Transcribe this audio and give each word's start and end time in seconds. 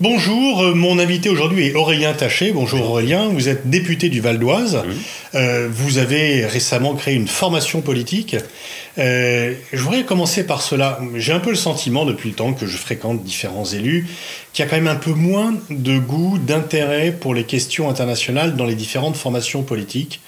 Bonjour, 0.00 0.62
euh, 0.62 0.74
mon 0.74 1.00
invité 1.00 1.28
aujourd'hui 1.28 1.66
est 1.66 1.74
Aurélien 1.74 2.12
Taché. 2.12 2.52
Bonjour 2.52 2.88
Aurélien, 2.88 3.30
vous 3.30 3.48
êtes 3.48 3.68
député 3.68 4.08
du 4.08 4.20
Val 4.20 4.38
d'Oise. 4.38 4.80
Euh, 5.34 5.68
vous 5.68 5.98
avez 5.98 6.46
récemment 6.46 6.94
créé 6.94 7.16
une 7.16 7.26
formation 7.26 7.80
politique. 7.80 8.36
Euh, 8.98 9.54
je 9.72 9.82
voudrais 9.82 10.04
commencer 10.04 10.46
par 10.46 10.62
cela. 10.62 11.00
J'ai 11.16 11.32
un 11.32 11.40
peu 11.40 11.50
le 11.50 11.56
sentiment, 11.56 12.04
depuis 12.04 12.28
le 12.28 12.36
temps 12.36 12.52
que 12.52 12.64
je 12.64 12.76
fréquente 12.76 13.24
différents 13.24 13.64
élus, 13.64 14.06
qu'il 14.52 14.64
y 14.64 14.68
a 14.68 14.70
quand 14.70 14.76
même 14.76 14.86
un 14.86 14.94
peu 14.94 15.14
moins 15.14 15.54
de 15.68 15.98
goût, 15.98 16.38
d'intérêt 16.38 17.10
pour 17.10 17.34
les 17.34 17.42
questions 17.42 17.90
internationales 17.90 18.54
dans 18.54 18.66
les 18.66 18.76
différentes 18.76 19.16
formations 19.16 19.64
politiques 19.64 20.20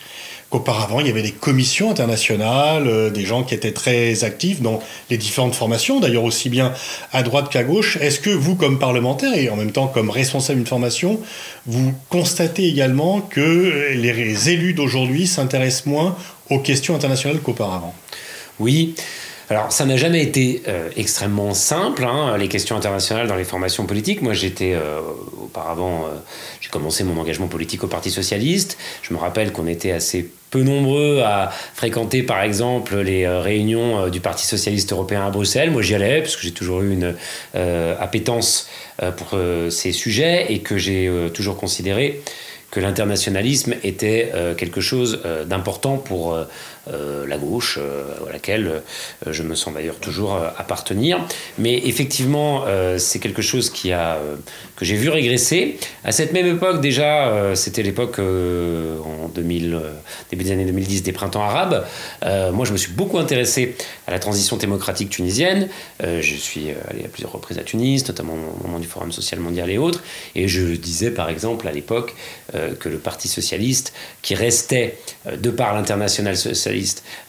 qu'auparavant, 0.51 1.01
il 1.01 1.07
y 1.07 1.11
avait 1.11 1.23
des 1.23 1.31
commissions 1.31 1.91
internationales, 1.91 2.87
euh, 2.87 3.09
des 3.09 3.25
gens 3.25 3.45
qui 3.45 3.55
étaient 3.55 3.73
très 3.73 4.25
actifs 4.25 4.61
dans 4.61 4.81
les 5.09 5.17
différentes 5.17 5.55
formations, 5.55 6.01
d'ailleurs 6.01 6.25
aussi 6.25 6.49
bien 6.49 6.75
à 7.13 7.23
droite 7.23 7.49
qu'à 7.51 7.63
gauche. 7.63 7.97
Est-ce 8.01 8.21
que 8.21 8.31
vous, 8.31 8.57
comme 8.57 8.79
parlementaire 8.79 9.33
et 9.35 9.49
en 9.49 9.57
même 9.57 9.71
temps 9.71 9.87
comme 9.87 10.11
responsable 10.11 10.59
d'une 10.59 10.67
formation, 10.67 11.21
vous 11.67 11.95
constatez 12.09 12.67
également 12.67 13.21
que 13.21 13.93
les 13.95 14.51
élus 14.51 14.75
d'aujourd'hui 14.75 15.27
s'intéressent 15.27 15.87
moins 15.87 16.17
aux 16.51 16.59
questions 16.59 16.97
internationales 16.97 17.39
qu'auparavant? 17.41 17.95
Oui. 18.59 18.95
Alors, 19.51 19.73
ça 19.73 19.85
n'a 19.85 19.97
jamais 19.97 20.23
été 20.23 20.63
euh, 20.69 20.91
extrêmement 20.97 21.55
simple, 21.55 22.05
hein, 22.05 22.37
les 22.39 22.47
questions 22.47 22.77
internationales 22.77 23.27
dans 23.27 23.35
les 23.35 23.45
formations 23.45 23.85
politiques. 23.85 24.23
Moi, 24.23 24.33
j'étais 24.33 24.75
euh, 24.75 25.01
auparavant, 25.43 26.05
j'ai 26.61 26.71
commencé 26.71 27.03
mon 27.03 27.19
engagement 27.21 27.49
politique 27.49 27.83
au 27.83 27.89
Parti 27.89 28.11
Socialiste. 28.11 28.79
Je 29.03 29.13
me 29.13 29.19
rappelle 29.19 29.51
qu'on 29.53 29.67
était 29.67 29.91
assez 29.91 30.31
peu 30.51 30.63
nombreux 30.63 31.21
à 31.21 31.51
fréquenter 31.75 32.23
par 32.23 32.43
exemple 32.43 32.99
les 32.99 33.25
euh, 33.25 33.41
réunions 33.41 34.01
euh, 34.07 34.11
du 34.11 34.21
Parti 34.21 34.45
socialiste 34.47 34.93
européen 34.93 35.27
à 35.27 35.31
Bruxelles. 35.31 35.71
Moi 35.71 35.83
j'y 35.83 35.95
allais 35.95 36.21
parce 36.21 36.37
que 36.37 36.43
j'ai 36.43 36.53
toujours 36.53 36.83
eu 36.83 36.93
une 36.93 37.15
euh, 37.55 37.95
appétence 37.99 38.69
pour 39.17 39.39
ces 39.71 39.93
sujets 39.93 40.53
et 40.53 40.59
que 40.59 40.77
j'ai 40.77 41.11
toujours 41.33 41.57
considéré 41.57 42.21
que 42.71 42.81
l'internationalisme 42.81 43.75
était 43.83 44.31
quelque 44.59 44.83
chose 44.83 45.23
d'important 45.47 45.97
pour 45.97 46.39
la 46.87 47.39
gauche, 47.39 47.79
euh, 47.81 48.29
à 48.29 48.33
laquelle 48.33 48.67
euh, 49.27 49.33
je 49.33 49.43
me 49.43 49.55
sens 49.55 49.75
d'ailleurs 49.75 49.97
toujours 49.97 50.35
appartenir. 50.35 51.27
Mais 51.59 51.79
effectivement, 51.87 52.65
c'est 52.99 53.19
quelque 53.19 53.43
chose 53.43 53.71
qui 53.71 53.93
a, 53.93 54.19
que 54.77 54.85
j'ai 54.85 54.97
vu 54.97 55.09
régresser. 55.09 55.79
À 56.05 56.13
cette 56.13 56.33
même 56.33 56.47
époque, 56.47 56.81
déjà, 56.81 57.55
c'était 57.55 57.83
l'époque 57.83 58.19
en 58.19 59.29
2000, 59.29 59.81
début 60.31 60.45
des 60.45 60.53
années 60.53 60.65
2010 60.65 61.03
des 61.03 61.13
printemps 61.13 61.43
arabes. 61.43 61.85
moi, 62.53 62.65
je 62.65 62.73
me 62.73 62.77
suis 62.77 62.93
beaucoup 62.93 63.19
intéressé 63.19 63.77
à 64.07 64.11
la 64.11 64.19
transition 64.19 64.57
démocratique 64.57 65.11
tunisienne. 65.11 65.69
je 66.01 66.35
suis 66.35 66.69
allé 66.89 67.05
à 67.05 67.09
plusieurs 67.09 67.33
reprises 67.33 67.59
à 67.59 67.63
Tunis, 67.63 68.07
notamment 68.09 68.35
au 68.35 68.67
moment 68.67 68.79
du 68.79 68.87
Forum 68.87 69.13
social 69.13 69.41
mondial 69.41 69.71
et 69.71 69.79
autres. 69.79 70.03
Et 70.35 70.49
je 70.49 70.75
disais, 70.75 71.11
par 71.11 71.29
exemple, 71.29 71.69
à 71.69 71.73
l'époque, 71.73 72.15
que 72.53 72.89
le 72.89 72.99
Parti 72.99 73.29
socialiste, 73.29 73.93
qui 74.23 74.35
restait, 74.35 74.99
de 75.31 75.51
par 75.51 75.75
l'international 75.75 76.37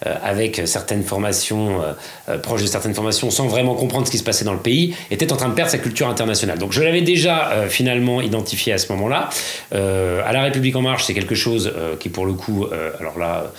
euh, 0.05 0.15
avec 0.23 0.61
certaines 0.65 1.03
formations, 1.03 1.81
euh, 1.81 1.93
euh, 2.29 2.37
proches 2.37 2.61
de 2.61 2.67
certaines 2.67 2.93
formations, 2.93 3.29
sans 3.29 3.47
vraiment 3.47 3.75
comprendre 3.75 4.05
ce 4.07 4.11
qui 4.11 4.17
se 4.17 4.23
passait 4.23 4.45
dans 4.45 4.53
le 4.53 4.59
pays, 4.59 4.95
était 5.09 5.31
en 5.31 5.37
train 5.37 5.49
de 5.49 5.53
perdre 5.53 5.71
sa 5.71 5.77
culture 5.77 6.07
internationale. 6.07 6.57
Donc 6.57 6.71
je 6.71 6.81
l'avais 6.81 7.01
déjà 7.01 7.51
finalement 7.69 8.21
identifié 8.21 8.73
à 8.73 8.77
ce 8.77 8.91
moment-là. 8.93 9.29
à 9.71 10.31
La 10.31 10.41
République 10.43 10.75
En 10.75 10.81
Marche, 10.81 11.05
c'est 11.05 11.13
quelque 11.13 11.35
chose 11.35 11.73
qui, 11.99 12.09
pour 12.09 12.25
le 12.25 12.33
coup, 12.33 12.67
alors 12.99 13.17
là, 13.17 13.51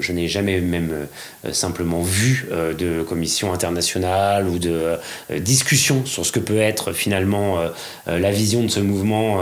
je 0.00 0.12
n'ai 0.12 0.28
jamais 0.28 0.60
même 0.60 1.06
simplement 1.52 2.02
vu 2.02 2.48
de 2.78 3.02
commission 3.02 3.52
internationale 3.52 4.48
ou 4.48 4.58
de 4.58 4.96
discussion 5.38 6.04
sur 6.06 6.24
ce 6.24 6.32
que 6.32 6.40
peut 6.40 6.58
être 6.58 6.92
finalement 6.92 7.58
la 8.06 8.30
vision 8.30 8.62
de 8.62 8.68
ce 8.68 8.80
mouvement 8.80 9.40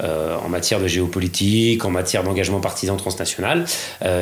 en 0.00 0.48
matière 0.48 0.80
de 0.80 0.86
géopolitique, 0.86 1.84
en 1.84 1.90
matière 1.90 2.24
d'engagement 2.24 2.60
partisan 2.60 2.96
transnational. 2.96 3.64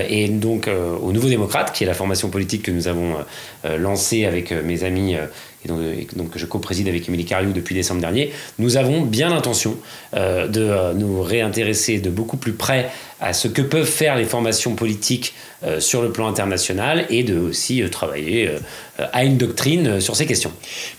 et 0.08 0.28
donc, 0.28 0.68
au 1.02 1.12
Nouveau 1.12 1.28
Démocrate, 1.28 1.72
qui 1.72 1.84
est 1.84 1.86
la 1.86 1.94
formation 1.94 2.30
politique 2.30 2.62
que 2.62 2.70
nous 2.70 2.88
avons 2.88 3.14
euh, 3.14 3.22
euh, 3.66 3.78
lancée 3.78 4.24
avec 4.24 4.52
euh, 4.52 4.62
mes 4.62 4.84
amis 4.84 5.16
et 5.64 5.68
donc, 6.16 6.32
je 6.34 6.44
co-préside 6.44 6.88
avec 6.88 7.06
Émilie 7.06 7.24
Cariou 7.24 7.52
depuis 7.52 7.76
décembre 7.76 8.00
dernier, 8.00 8.32
nous 8.58 8.76
avons 8.76 9.02
bien 9.02 9.28
l'intention 9.28 9.76
de 10.12 10.92
nous 10.94 11.22
réintéresser 11.22 12.00
de 12.00 12.10
beaucoup 12.10 12.36
plus 12.36 12.52
près 12.52 12.90
à 13.20 13.32
ce 13.32 13.46
que 13.46 13.62
peuvent 13.62 13.86
faire 13.86 14.16
les 14.16 14.24
formations 14.24 14.74
politiques 14.74 15.34
sur 15.78 16.02
le 16.02 16.10
plan 16.10 16.26
international 16.26 17.06
et 17.10 17.22
de 17.22 17.38
aussi 17.38 17.80
travailler 17.92 18.50
à 18.98 19.22
une 19.22 19.36
doctrine 19.36 20.00
sur 20.00 20.16
ces 20.16 20.26
questions. 20.26 20.50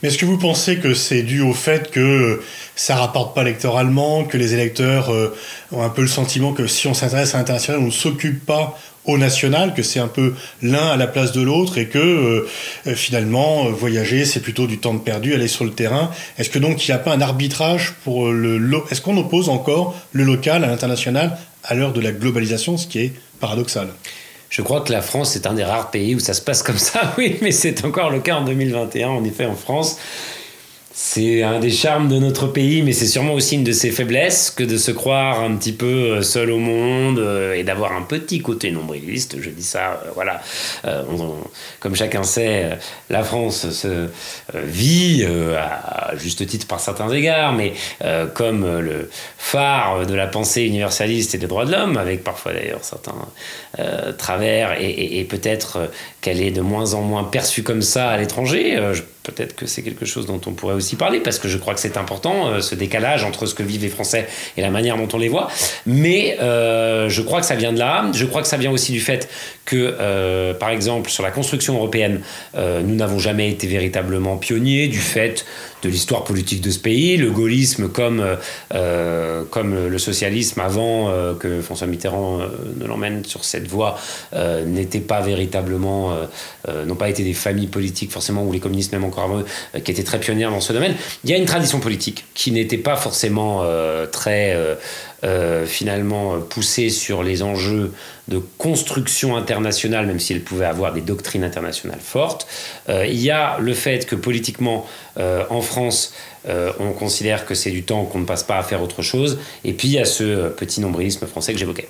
Mais 0.02 0.08
est-ce 0.08 0.18
que 0.18 0.26
vous 0.26 0.38
pensez 0.38 0.78
que 0.78 0.94
c'est 0.94 1.24
dû 1.24 1.42
au 1.42 1.54
fait 1.54 1.92
que 1.92 2.42
ça 2.78 2.96
rapporte 2.96 3.36
pas 3.36 3.42
électoralement, 3.42 4.24
que 4.24 4.38
les 4.38 4.54
électeurs 4.54 5.12
ont 5.74 5.84
un 5.84 5.90
peu 5.90 6.04
le 6.04 6.08
sentiment 6.08 6.54
que 6.54 6.68
si 6.68 6.88
on 6.88 6.94
s'intéresse 6.94 7.36
à 7.36 7.40
l'international, 7.40 7.82
on 7.82 7.88
ne 7.88 7.92
s'occupe 7.92 8.46
pas 8.46 8.80
au 9.06 9.18
national, 9.18 9.74
que 9.74 9.84
c'est 9.84 10.00
un 10.00 10.08
peu 10.08 10.34
l'un 10.62 10.88
à 10.88 10.98
la 10.98 11.08
place 11.08 11.32
de 11.32 11.42
l'autre 11.42 11.78
et 11.78 11.88
que 11.88 11.98
euh, 11.98 12.48
euh, 12.88 12.96
finalement 12.96 13.68
euh, 13.68 13.70
voyager 13.70 14.26
c'est 14.26 14.40
plutôt 14.40 14.68
du 14.68 14.78
temps 14.78 14.94
de 14.94 15.00
perdu, 15.00 15.34
aller 15.34 15.48
sur 15.48 15.66
le 15.66 15.72
terrain. 15.72 16.12
Est-ce 16.38 16.50
que 16.50 16.60
donc 16.60 16.88
il 16.88 16.92
n'y 16.92 16.96
a 16.96 17.00
pas 17.00 17.14
un 17.14 17.22
arbitrage 17.22 17.94
pour 18.04 18.32
le, 18.32 18.62
est-ce 18.92 19.02
qu'on 19.02 19.18
oppose 19.18 19.50
encore 19.50 19.96
le 20.12 20.24
local 20.24 20.64
à 20.64 20.68
l'international 20.68 21.38
à 21.64 21.76
l'heure 21.76 21.94
de 21.94 22.02
la 22.02 22.12
globalisation, 22.12 22.78
ce 22.78 22.88
qui 22.88 23.00
est 23.00 23.14
paradoxal? 23.40 23.90
Je 24.50 24.62
crois 24.62 24.82
que 24.82 24.92
la 24.92 25.02
France 25.02 25.36
est 25.36 25.48
un 25.48 25.54
des 25.54 25.64
rares 25.64 25.90
pays 25.90 26.14
où 26.14 26.20
ça 26.20 26.34
se 26.34 26.42
passe 26.42 26.62
comme 26.62 26.78
ça, 26.78 27.14
oui, 27.18 27.38
mais 27.42 27.52
c'est 27.52 27.84
encore 27.86 28.10
le 28.10 28.20
cas 28.20 28.36
en 28.36 28.46
2021, 28.46 29.10
en 29.10 29.24
effet, 29.24 29.46
en 29.46 29.56
France. 29.56 29.98
C'est 30.96 31.42
un 31.42 31.60
des 31.60 31.72
charmes 31.72 32.08
de 32.08 32.20
notre 32.20 32.46
pays, 32.46 32.84
mais 32.84 32.92
c'est 32.92 33.08
sûrement 33.08 33.34
aussi 33.34 33.56
une 33.56 33.64
de 33.64 33.72
ses 33.72 33.90
faiblesses 33.90 34.52
que 34.52 34.64
de 34.64 34.78
se 34.78 34.92
croire 34.92 35.42
un 35.42 35.56
petit 35.56 35.72
peu 35.72 35.88
euh, 35.88 36.22
seul 36.22 36.52
au 36.52 36.60
monde 36.60 37.18
euh, 37.18 37.56
et 37.56 37.64
d'avoir 37.64 37.94
un 37.94 38.04
petit 38.04 38.44
côté 38.44 38.70
nombriliste. 38.70 39.38
Je 39.42 39.50
dis 39.50 39.64
ça, 39.64 40.04
euh, 40.06 40.12
voilà. 40.14 40.40
comme 41.80 41.96
chacun 41.96 42.22
sait, 42.22 42.78
la 43.10 43.24
France 43.24 43.72
se 43.72 44.10
vit 44.54 45.26
à 45.58 46.16
juste 46.16 46.46
titre 46.46 46.68
par 46.68 46.80
certains 46.80 47.10
égards, 47.10 47.54
mais 47.54 47.74
comme 48.36 48.80
le 48.80 49.10
phare 49.38 50.06
de 50.06 50.14
la 50.14 50.28
pensée 50.28 50.64
universaliste 50.64 51.34
et 51.34 51.38
des 51.40 51.48
droits 51.48 51.66
de 51.66 51.72
l'homme, 51.72 51.98
avec 51.98 52.24
parfois 52.24 52.54
d'ailleurs 52.54 52.84
certains 52.84 53.16
travers, 54.18 54.80
et, 54.80 55.20
et 55.20 55.24
peut-être 55.24 55.90
qu'elle 56.22 56.42
est 56.42 56.52
de 56.52 56.62
moins 56.62 56.94
en 56.94 57.02
moins 57.02 57.24
perçue 57.24 57.64
comme 57.64 57.82
ça 57.82 58.10
à 58.10 58.18
l'étranger 58.18 58.80
peut-être 59.24 59.56
que 59.56 59.66
c'est 59.66 59.82
quelque 59.82 60.06
chose 60.06 60.26
dont 60.26 60.40
on 60.46 60.52
pourrait 60.52 60.76
aussi 60.76 60.96
parler, 60.96 61.20
parce 61.20 61.40
que 61.40 61.48
je 61.48 61.58
crois 61.58 61.74
que 61.74 61.80
c'est 61.80 61.98
important, 61.98 62.48
euh, 62.48 62.60
ce 62.60 62.76
décalage 62.76 63.24
entre 63.24 63.46
ce 63.46 63.56
que 63.56 63.64
vivent 63.64 63.82
les 63.82 63.90
Français 63.90 64.28
et 64.58 64.62
la 64.62 64.70
manière 64.70 64.98
dont 64.98 65.08
on 65.14 65.18
les 65.18 65.30
voit. 65.30 65.50
Mais 65.86 66.38
euh, 66.42 67.10
je 67.10 67.22
crois 67.22 67.40
que 67.40 67.46
ça 67.46 67.56
vient 67.56 67.74
de 67.74 67.80
là. 67.80 68.06
Je 68.14 68.26
crois 68.26 68.42
que 68.42 68.48
ça 68.48 68.58
vient 68.58 68.72
aussi 68.72 68.92
du 68.92 69.00
fait 69.00 69.30
que, 69.66 69.96
euh, 70.00 70.54
par 70.54 70.70
exemple, 70.70 71.10
sur 71.10 71.24
la 71.24 71.32
construction 71.32 71.76
européenne, 71.76 72.22
nous 72.56 72.96
n'avons 72.96 73.20
jamais 73.20 73.50
été 73.50 73.68
véritablement 73.68 74.38
pionniers 74.38 74.88
du 74.88 75.00
fait 75.00 75.46
de 75.84 75.90
l'histoire 75.90 76.24
politique 76.24 76.62
de 76.62 76.72
ce 76.72 76.80
pays. 76.80 77.18
Le 77.18 77.32
gaullisme, 77.32 77.90
comme, 77.90 78.24
comme 79.50 79.88
le 79.88 79.98
socialisme 79.98 80.60
avant 80.62 81.12
que 81.40 81.62
François 81.62 81.88
Mitterrand 81.88 82.40
ne 82.78 82.86
l'emmène 82.86 83.26
sur 83.26 83.44
cette 83.44 83.68
voie, 83.68 83.98
n'était 84.66 85.00
pas 85.00 85.22
véritablement, 85.22 86.16
n'ont 86.86 86.96
pas 86.96 87.10
été 87.10 87.24
des 87.24 87.34
familles 87.34 87.68
politiques 87.68 88.12
forcément, 88.12 88.44
ou 88.44 88.52
les 88.52 88.60
communistes 88.60 88.92
même 88.92 89.04
encore 89.04 89.24
euh, 89.76 89.80
qui 89.80 89.92
était 89.92 90.04
très 90.04 90.20
pionnière 90.20 90.52
dans 90.52 90.62
ce 90.62 90.74
domaine. 90.74 90.96
Il 91.24 91.30
y 91.30 91.34
a 91.34 91.38
une 91.38 91.46
tradition 91.46 91.80
politique 91.80 92.26
qui 92.34 92.52
n'était 92.52 92.78
pas 92.78 92.96
forcément 92.96 93.62
euh, 93.64 94.06
très 94.06 94.56
euh, 95.24 95.66
finalement 95.66 96.40
poussée 96.40 96.90
sur 96.90 97.24
les 97.24 97.44
enjeux 97.44 97.94
de 98.28 98.42
construction 98.58 99.36
internationale, 99.36 100.06
même 100.06 100.20
si 100.20 100.34
elle 100.34 100.42
pouvait 100.42 100.66
avoir 100.66 100.94
des 100.94 101.02
doctrines 101.02 101.44
internationales 101.44 102.00
fortes. 102.02 102.48
il 102.88 103.20
y 103.20 103.32
a 103.32 103.58
le 103.60 103.74
fait 103.74 104.06
que 104.06 104.16
politiquement, 104.16 104.86
en 105.18 105.62
France, 105.62 106.14
on 106.48 106.94
considère 106.94 107.46
que 107.46 107.54
c'est 107.54 107.72
du 107.72 107.84
temps 107.84 108.06
qu'on 108.06 108.20
ne 108.20 108.26
passe 108.26 108.44
pas 108.44 108.58
à 108.58 108.64
faire 108.64 108.82
autre 108.82 109.02
chose. 109.02 109.40
Et 109.66 109.74
puis 109.74 109.90
il 109.90 109.94
y 109.96 110.00
a 110.00 110.06
ce 110.06 110.48
petit 110.48 110.80
nombrilisme 110.80 111.28
français 111.28 111.52
que 111.52 111.60
j'évoquais. 111.60 111.90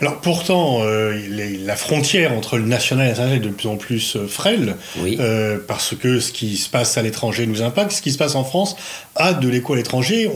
Alors 0.00 0.20
pourtant, 0.20 0.78
euh, 0.82 1.20
la 1.64 1.74
frontière 1.74 2.32
entre 2.32 2.56
le 2.56 2.64
national 2.64 3.06
et 3.06 3.08
l'international 3.08 3.44
est 3.44 3.48
de 3.48 3.52
plus 3.52 3.68
en 3.68 3.76
plus 3.76 4.14
euh, 4.14 4.28
frêle, 4.28 4.76
euh, 4.96 5.58
parce 5.66 5.96
que 5.96 6.20
ce 6.20 6.30
qui 6.30 6.56
se 6.56 6.68
passe 6.68 6.96
à 6.96 7.02
l'étranger 7.02 7.48
nous 7.48 7.62
impacte, 7.62 7.90
ce 7.90 8.00
qui 8.00 8.12
se 8.12 8.18
passe 8.18 8.36
en 8.36 8.44
France 8.44 8.76
a 9.16 9.32
de 9.32 9.48
l'écho 9.48 9.72
à 9.72 9.76
l'étranger. 9.76 10.30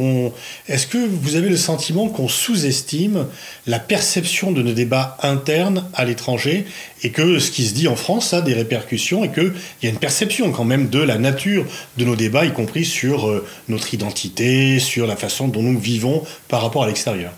Est-ce 0.68 0.88
que 0.88 0.98
vous 0.98 1.36
avez 1.36 1.48
le 1.48 1.56
sentiment 1.56 2.08
qu'on 2.08 2.26
sous-estime 2.26 3.26
la 3.68 3.78
perception 3.78 4.50
de 4.50 4.62
nos 4.62 4.72
débats 4.72 5.16
internes 5.22 5.84
à 5.94 6.04
l'étranger 6.04 6.64
et 7.04 7.10
que 7.10 7.38
ce 7.38 7.52
qui 7.52 7.64
se 7.64 7.74
dit 7.74 7.86
en 7.86 7.94
France 7.94 8.34
a 8.34 8.40
des 8.40 8.54
répercussions 8.54 9.22
et 9.22 9.30
qu'il 9.30 9.52
y 9.84 9.86
a 9.86 9.90
une 9.90 9.98
perception 9.98 10.50
quand 10.50 10.64
même 10.64 10.88
de 10.88 10.98
la 10.98 11.18
nature 11.18 11.64
de 11.98 12.04
nos 12.04 12.16
débats, 12.16 12.44
y 12.44 12.52
compris 12.52 12.84
sur 12.84 13.42
notre 13.68 13.94
identité, 13.94 14.80
sur 14.80 15.06
la 15.06 15.14
façon 15.14 15.46
dont 15.46 15.62
nous 15.62 15.78
vivons 15.78 16.24
par 16.48 16.62
rapport 16.62 16.82
à 16.82 16.88
l'extérieur? 16.88 17.30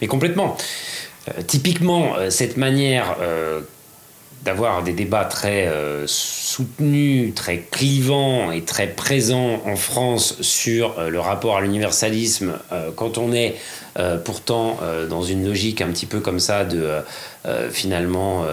Mais 0.00 0.08
complètement. 0.08 0.56
Euh, 1.28 1.42
typiquement, 1.46 2.16
euh, 2.16 2.30
cette 2.30 2.56
manière 2.56 3.16
euh, 3.20 3.60
d'avoir 4.42 4.82
des 4.82 4.92
débats 4.92 5.24
très 5.24 5.70
soutenu, 6.52 7.32
très 7.34 7.60
clivant 7.70 8.52
et 8.52 8.60
très 8.62 8.88
présent 8.88 9.62
en 9.64 9.76
France 9.76 10.36
sur 10.42 11.00
le 11.08 11.18
rapport 11.18 11.56
à 11.56 11.62
l'universalisme, 11.62 12.52
quand 12.94 13.16
on 13.16 13.32
est 13.32 13.54
pourtant 14.24 14.78
dans 15.08 15.22
une 15.22 15.46
logique 15.46 15.80
un 15.80 15.88
petit 15.88 16.06
peu 16.06 16.20
comme 16.20 16.40
ça 16.40 16.64
de 16.64 17.00
finalement, 17.70 18.44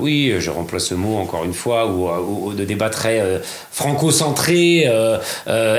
oui, 0.00 0.34
je 0.38 0.50
remplace 0.50 0.86
ce 0.86 0.94
mot 0.94 1.16
encore 1.16 1.44
une 1.44 1.52
fois, 1.52 1.86
ou, 1.86 2.52
de 2.54 2.64
débat 2.64 2.90
très 2.90 3.40
franco-centré 3.70 4.88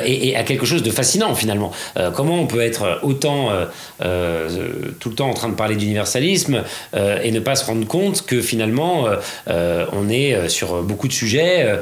et, 0.05 0.35
à 0.35 0.43
quelque 0.43 0.65
chose 0.65 0.83
de 0.83 0.91
fascinant 0.91 1.33
finalement. 1.35 1.71
comment 2.15 2.39
on 2.39 2.47
peut 2.47 2.61
être 2.61 2.99
autant 3.03 3.49
tout 3.99 5.09
le 5.09 5.15
temps 5.15 5.29
en 5.29 5.33
train 5.33 5.49
de 5.49 5.55
parler 5.55 5.75
d'universalisme 5.75 6.63
et 6.95 7.31
ne 7.31 7.39
pas 7.39 7.55
se 7.55 7.65
rendre 7.65 7.87
compte 7.87 8.25
que 8.25 8.41
finalement 8.41 9.05
on 9.47 10.09
est 10.09 10.38
sur 10.47 10.81
beaucoup 10.83 11.07
de 11.07 11.13
sujets 11.13 11.79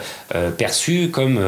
perçus 0.58 1.10
comme 1.12 1.40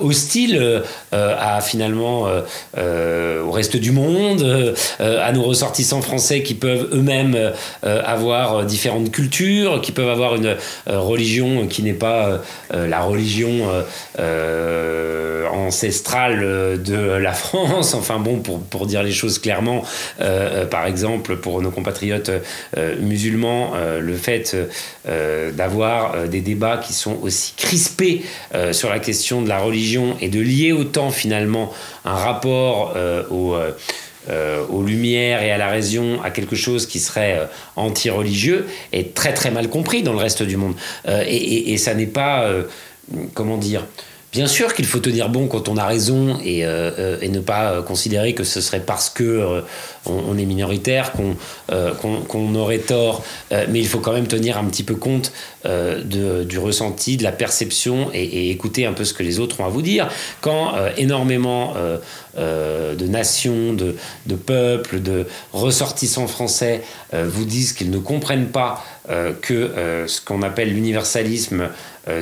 hostiles 0.00 0.82
à 1.12 1.60
finalement 1.60 2.28
au 2.76 3.50
reste 3.50 3.76
du 3.76 3.92
monde, 3.92 4.74
à 4.98 5.32
nos 5.32 5.42
ressortissants 5.42 6.02
français 6.02 6.42
qui 6.42 6.54
peuvent 6.54 6.88
eux-mêmes 6.92 7.52
avoir 7.82 8.64
différentes 8.64 9.10
cultures, 9.10 9.80
qui 9.80 9.92
peuvent 9.92 10.08
avoir 10.08 10.36
une 10.36 10.56
religion 10.86 11.66
qui 11.66 11.82
n'est 11.82 11.92
pas 11.92 12.40
la 12.70 13.00
religion 13.00 13.68
ancestrale 15.52 16.82
de 16.82 16.96
la 16.96 17.32
France. 17.32 17.94
Enfin 18.06 18.18
bon, 18.18 18.38
pour, 18.38 18.60
pour 18.60 18.86
dire 18.86 19.02
les 19.02 19.12
choses 19.12 19.38
clairement, 19.38 19.82
par 20.70 20.86
exemple, 20.86 21.36
pour 21.36 21.62
nos 21.62 21.70
compatriotes 21.70 22.30
musulmans, 23.00 23.72
le 24.00 24.14
fait 24.14 24.56
d'avoir 25.56 26.25
des 26.26 26.40
débats 26.40 26.78
qui 26.78 26.92
sont 26.92 27.18
aussi 27.22 27.54
crispés 27.56 28.22
sur 28.72 28.90
la 28.90 28.98
question 28.98 29.42
de 29.42 29.48
la 29.48 29.58
religion 29.58 30.16
et 30.20 30.28
de 30.28 30.40
lier 30.40 30.72
autant 30.72 31.10
finalement 31.10 31.72
un 32.04 32.14
rapport 32.14 32.96
au... 33.30 33.56
aux 34.70 34.82
lumières 34.82 35.42
et 35.42 35.52
à 35.52 35.58
la 35.58 35.68
raison 35.68 36.20
à 36.22 36.30
quelque 36.30 36.56
chose 36.56 36.86
qui 36.86 36.98
serait 36.98 37.48
anti-religieux 37.76 38.66
est 38.92 39.14
très 39.14 39.32
très 39.32 39.52
mal 39.52 39.68
compris 39.68 40.02
dans 40.02 40.12
le 40.12 40.18
reste 40.18 40.42
du 40.42 40.56
monde. 40.56 40.74
et, 41.06 41.76
ça 41.78 41.94
n'est 41.94 42.06
pas, 42.06 42.50
comment 43.34 43.56
dire, 43.56 43.84
Bien 44.36 44.48
sûr 44.48 44.74
qu'il 44.74 44.84
faut 44.84 44.98
tenir 44.98 45.30
bon 45.30 45.46
quand 45.46 45.70
on 45.70 45.78
a 45.78 45.86
raison 45.86 46.38
et 46.44 46.62
ne 46.62 47.40
pas 47.40 47.80
considérer 47.80 48.34
que 48.34 48.44
ce 48.44 48.60
serait 48.60 48.80
parce 48.80 49.08
que 49.08 49.62
on, 50.08 50.38
est 50.38 50.44
minoritaire, 50.44 51.12
euh, 51.72 51.94
qu'on 51.94 52.54
aurait 52.54 52.78
tort, 52.78 53.24
euh, 53.52 53.66
mais 53.68 53.80
il 53.80 53.86
faut 53.86 53.98
quand 53.98 54.12
même 54.12 54.26
tenir 54.26 54.58
un 54.58 54.64
petit 54.64 54.82
peu 54.82 54.94
compte 54.94 55.32
euh, 55.64 56.44
du 56.44 56.58
ressenti, 56.58 57.16
de 57.16 57.22
la 57.22 57.32
perception 57.32 58.10
et, 58.12 58.50
écouter 58.50 58.86
un 58.86 58.92
peu 58.92 59.04
ce 59.04 59.14
que 59.14 59.22
les 59.22 59.40
autres 59.40 59.60
ont 59.60 59.66
à 59.66 59.68
vous 59.68 59.82
dire. 59.82 60.08
Quand 60.40 60.74
énormément 60.96 61.74
de 62.36 63.06
nations, 63.06 63.72
de, 63.72 64.34
peuples, 64.34 65.00
de 65.00 65.26
ressortissants 65.52 66.26
français 66.26 66.82
vous 67.12 67.44
disent 67.44 67.72
qu'ils 67.72 67.90
ne 67.90 67.98
comprennent 67.98 68.48
pas 68.48 68.84
que 69.42 70.04
ce 70.06 70.20
qu'on 70.20 70.42
appelle 70.42 70.72
l'universalisme 70.72 71.68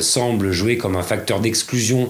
semble 0.00 0.52
jouer 0.52 0.78
comme 0.78 0.96
un 0.96 1.02
facteur 1.02 1.40
d'exclusion 1.40 2.08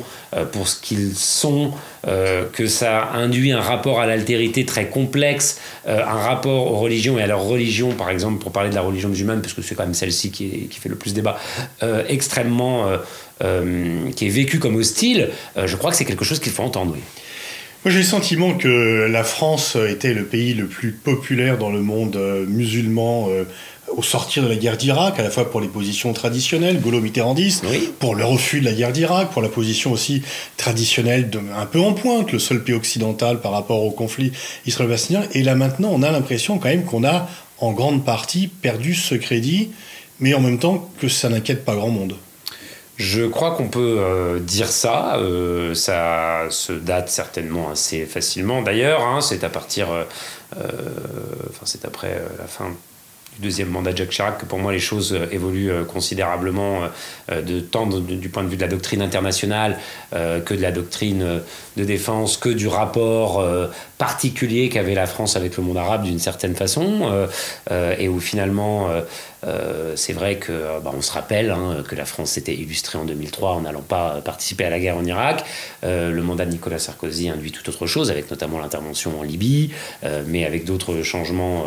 pour 0.52 0.68
ce 0.68 0.80
qu'ils 0.80 1.16
sont, 1.16 1.72
que 2.04 2.66
ça 2.66 3.10
induit 3.14 3.52
un 3.52 3.60
rapport 3.60 4.00
à 4.00 4.06
l'altérité 4.06 4.64
très 4.64 4.88
complexe, 4.88 5.60
euh, 5.86 6.02
un 6.02 6.18
rapport 6.18 6.72
aux 6.72 6.78
religions 6.78 7.18
et 7.18 7.22
à 7.22 7.26
leur 7.26 7.42
religion, 7.42 7.92
par 7.92 8.10
exemple, 8.10 8.42
pour 8.42 8.52
parler 8.52 8.70
de 8.70 8.74
la 8.74 8.80
religion 8.80 9.08
musulmane, 9.08 9.42
parce 9.42 9.54
que 9.54 9.62
c'est 9.62 9.74
quand 9.74 9.84
même 9.84 9.94
celle-ci 9.94 10.30
qui, 10.30 10.68
fait 10.70 10.88
le 10.88 10.96
plus 10.96 11.14
débat, 11.14 11.38
euh, 11.82 12.04
extrêmement. 12.08 12.86
Euh, 13.42 14.10
qui 14.14 14.26
est 14.26 14.30
vécue 14.30 14.60
comme 14.60 14.76
hostile, 14.76 15.28
je 15.56 15.76
crois 15.76 15.90
que 15.90 15.96
c'est 15.96 16.04
quelque 16.04 16.24
chose 16.24 16.38
qu'il 16.38 16.52
faut 16.52 16.62
entendre. 16.62 16.92
Oui. 16.94 17.00
Moi, 17.84 17.92
j'ai 17.92 17.98
le 17.98 18.04
sentiment 18.04 18.54
que 18.54 19.08
la 19.10 19.24
France 19.24 19.76
était 19.76 20.14
le 20.14 20.24
pays 20.24 20.54
le 20.54 20.66
plus 20.66 20.92
populaire 20.92 21.58
dans 21.58 21.70
le 21.70 21.80
monde 21.80 22.16
musulman 22.46 23.28
au 23.88 24.02
sortir 24.02 24.42
de 24.42 24.48
la 24.48 24.56
guerre 24.56 24.76
d'Irak, 24.76 25.18
à 25.18 25.22
la 25.22 25.30
fois 25.30 25.50
pour 25.50 25.60
les 25.60 25.68
positions 25.68 26.12
traditionnelles, 26.12 26.80
gaulo-mitterrandistes, 26.80 27.64
pour 27.98 28.14
le 28.14 28.24
refus 28.24 28.60
de 28.60 28.64
la 28.64 28.72
guerre 28.72 28.92
d'Irak, 28.92 29.30
pour 29.30 29.42
la 29.42 29.48
position 29.48 29.92
aussi 29.92 30.22
traditionnelle, 30.56 31.30
de, 31.30 31.40
un 31.56 31.66
peu 31.66 31.80
en 31.80 31.92
pointe, 31.92 32.32
le 32.32 32.38
seul 32.38 32.62
pays 32.62 32.74
occidental 32.74 33.40
par 33.40 33.52
rapport 33.52 33.82
au 33.82 33.90
conflit 33.90 34.32
israélo-palestinien. 34.66 35.22
Et 35.32 35.42
là 35.42 35.54
maintenant, 35.54 35.90
on 35.92 36.02
a 36.02 36.10
l'impression 36.10 36.58
quand 36.58 36.68
même 36.68 36.84
qu'on 36.84 37.04
a 37.04 37.28
en 37.58 37.72
grande 37.72 38.04
partie 38.04 38.48
perdu 38.48 38.94
ce 38.94 39.14
crédit, 39.14 39.70
mais 40.20 40.34
en 40.34 40.40
même 40.40 40.58
temps 40.58 40.90
que 41.00 41.08
ça 41.08 41.28
n'inquiète 41.28 41.64
pas 41.64 41.74
grand 41.74 41.90
monde. 41.90 42.14
Je 42.96 43.22
crois 43.26 43.56
qu'on 43.56 43.68
peut 43.68 43.96
euh, 43.98 44.38
dire 44.38 44.68
ça. 44.68 45.16
Euh, 45.16 45.74
ça 45.74 46.46
se 46.50 46.72
date 46.72 47.08
certainement 47.08 47.70
assez 47.70 48.06
facilement. 48.06 48.62
D'ailleurs, 48.62 49.02
hein, 49.02 49.20
c'est 49.20 49.42
à 49.42 49.48
partir, 49.48 49.88
euh, 49.90 50.04
enfin 51.50 51.62
c'est 51.64 51.84
après 51.84 52.22
la 52.38 52.46
fin 52.46 52.70
deuxième 53.40 53.68
mandat 53.68 53.92
de 53.92 53.96
Jacques 53.96 54.10
Chirac 54.10 54.38
que 54.38 54.46
pour 54.46 54.58
moi 54.58 54.72
les 54.72 54.78
choses 54.78 55.12
euh, 55.12 55.26
évoluent 55.32 55.70
euh, 55.70 55.84
considérablement 55.84 56.82
euh, 57.30 57.42
de 57.42 57.60
tant 57.60 57.86
du 57.86 58.28
point 58.28 58.44
de 58.44 58.48
vue 58.48 58.56
de 58.56 58.62
la 58.62 58.68
doctrine 58.68 59.02
internationale 59.02 59.78
que 60.12 60.54
de 60.54 60.62
la 60.62 60.70
doctrine 60.70 61.40
de 61.76 61.84
défense, 61.84 62.36
que 62.36 62.48
du 62.48 62.68
rapport 62.68 63.44
particulier 63.98 64.68
qu'avait 64.68 64.94
la 64.94 65.06
France 65.06 65.36
avec 65.36 65.56
le 65.56 65.62
monde 65.64 65.76
arabe 65.76 66.04
d'une 66.04 66.18
certaine 66.18 66.54
façon 66.54 67.26
et 67.70 68.08
où 68.08 68.20
finalement 68.20 68.88
euh, 69.46 69.92
c'est 69.96 70.12
vrai 70.12 70.36
que 70.36 70.52
euh, 70.52 70.80
bah, 70.80 70.92
on 70.96 71.02
se 71.02 71.12
rappelle 71.12 71.50
hein, 71.50 71.82
que 71.86 71.94
la 71.94 72.04
France 72.04 72.32
s'était 72.32 72.54
illustrée 72.54 72.98
en 72.98 73.04
2003 73.04 73.50
en 73.50 73.60
n'allant 73.62 73.82
pas 73.82 74.20
participer 74.24 74.64
à 74.64 74.70
la 74.70 74.78
guerre 74.78 74.96
en 74.96 75.04
Irak. 75.04 75.44
Euh, 75.84 76.10
le 76.10 76.22
mandat 76.22 76.46
de 76.46 76.52
Nicolas 76.52 76.78
Sarkozy 76.78 77.28
induit 77.28 77.52
tout 77.52 77.68
autre 77.68 77.86
chose, 77.86 78.10
avec 78.10 78.30
notamment 78.30 78.58
l'intervention 78.58 79.20
en 79.20 79.22
Libye, 79.22 79.70
mais 80.26 80.44
avec 80.44 80.64
d'autres 80.64 81.02
changements 81.02 81.66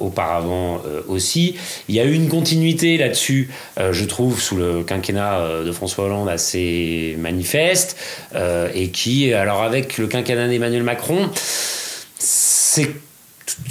auparavant 0.00 0.80
aussi. 1.06 1.56
Il 1.88 1.94
y 1.94 2.00
a 2.00 2.04
eu 2.04 2.12
une 2.12 2.28
continuité 2.28 2.96
là-dessus, 2.96 3.50
je 3.78 4.04
trouve, 4.04 4.40
sous 4.40 4.56
le 4.56 4.82
quinquennat 4.82 5.62
de 5.64 5.72
François 5.72 6.06
Hollande 6.06 6.28
assez 6.28 7.16
manifeste, 7.18 7.96
et 8.74 8.90
qui, 8.90 9.32
alors 9.32 9.62
avec 9.62 9.98
le 9.98 10.06
quinquennat 10.06 10.48
d'Emmanuel 10.48 10.82
Macron, 10.82 11.30
c'est 12.18 12.90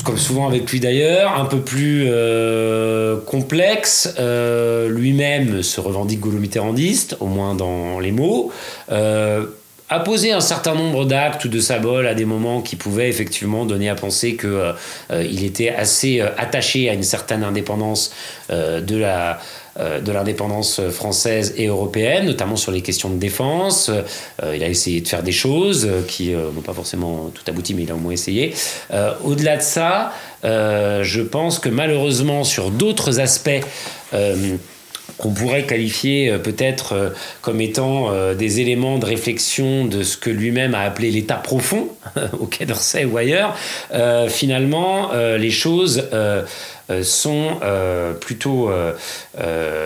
comme 0.04 0.18
souvent 0.18 0.48
avec 0.48 0.72
lui 0.72 0.80
d'ailleurs, 0.80 1.40
un 1.40 1.46
peu 1.46 1.60
plus 1.60 2.06
euh, 2.08 3.18
complexe. 3.26 4.14
Euh, 4.20 4.90
lui-même 4.90 5.64
se 5.64 5.80
revendique 5.80 6.20
gaulo-mitterrandiste, 6.20 7.18
au 7.20 7.28
moins 7.28 7.56
dans 7.56 8.00
les 8.00 8.12
mots. 8.12 8.52
Euh, 8.92 9.46
a 9.90 10.02
posé 10.02 10.34
un 10.34 10.42
certain 10.42 10.76
nombre 10.76 11.06
d'actes 11.06 11.46
ou 11.46 11.48
de 11.48 11.62
symboles 11.62 12.08
à 12.08 12.14
des 12.14 12.26
moments 12.26 12.62
qui 12.62 12.76
pouvaient 12.76 13.08
effectivement 13.08 13.66
donner 13.66 13.88
à 13.88 13.96
penser 13.96 14.36
qu'il 14.36 15.46
était 15.46 15.70
assez 15.70 16.20
attaché 16.20 16.90
à 16.90 16.94
une 16.94 17.04
certaine 17.04 17.42
indépendance 17.42 18.12
de 18.50 18.98
la 18.98 19.40
de 19.78 20.12
l'indépendance 20.12 20.82
française 20.90 21.54
et 21.58 21.68
européenne, 21.68 22.26
notamment 22.26 22.56
sur 22.56 22.72
les 22.72 22.82
questions 22.82 23.10
de 23.10 23.18
défense. 23.18 23.90
Euh, 23.90 24.56
il 24.56 24.64
a 24.64 24.68
essayé 24.68 25.02
de 25.02 25.08
faire 25.08 25.24
des 25.24 25.32
choses 25.32 25.88
qui 26.08 26.34
euh, 26.34 26.52
n'ont 26.54 26.62
pas 26.62 26.74
forcément 26.74 27.32
tout 27.34 27.44
abouti, 27.48 27.74
mais 27.74 27.84
il 27.84 27.92
a 27.92 27.96
au 27.96 28.00
moins 28.00 28.14
essayé. 28.14 28.54
Au-delà 29.24 29.58
de 29.58 29.62
ça, 29.62 30.14
je 30.44 31.22
pense 31.22 31.60
que 31.60 31.70
malheureusement, 31.70 32.44
sur 32.44 32.72
d'autres 32.72 33.20
aspects, 33.20 33.62
qu'on 35.18 35.32
pourrait 35.32 35.66
qualifier 35.66 36.38
peut-être 36.44 37.14
comme 37.42 37.60
étant 37.62 38.12
des 38.34 38.60
éléments 38.60 39.00
de 39.00 39.06
réflexion 39.06 39.86
de 39.86 40.04
ce 40.04 40.18
que 40.18 40.30
lui-même 40.30 40.76
a 40.76 40.82
appelé 40.82 41.12
l'état 41.12 41.36
profond, 41.36 41.90
au 42.40 42.46
Quai 42.46 42.66
d'Orsay 42.66 43.06
ou 43.06 43.18
ailleurs, 43.18 43.56
finalement, 44.30 45.12
les 45.14 45.52
choses 45.52 46.04
euh, 46.14 46.44
sont 47.04 47.60
euh, 47.64 48.14
plutôt 48.14 48.70
euh, 48.70 48.94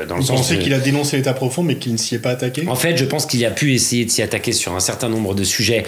dans 0.05 0.15
le 0.15 0.21
Vous 0.21 0.27
pensez 0.27 0.59
qu'il 0.59 0.73
a 0.73 0.79
dénoncé 0.79 1.17
l'État 1.17 1.33
profond, 1.33 1.63
mais 1.63 1.75
qu'il 1.75 1.91
ne 1.91 1.97
s'y 1.97 2.15
est 2.15 2.19
pas 2.19 2.31
attaqué? 2.31 2.63
En 2.67 2.75
fait, 2.75 2.97
je 2.97 3.05
pense 3.05 3.25
qu'il 3.25 3.43
a 3.45 3.51
pu 3.51 3.73
essayer 3.73 4.05
de 4.05 4.11
s'y 4.11 4.21
attaquer 4.21 4.51
sur 4.51 4.75
un 4.75 4.79
certain 4.79 5.09
nombre 5.09 5.33
de 5.33 5.43
sujets, 5.43 5.83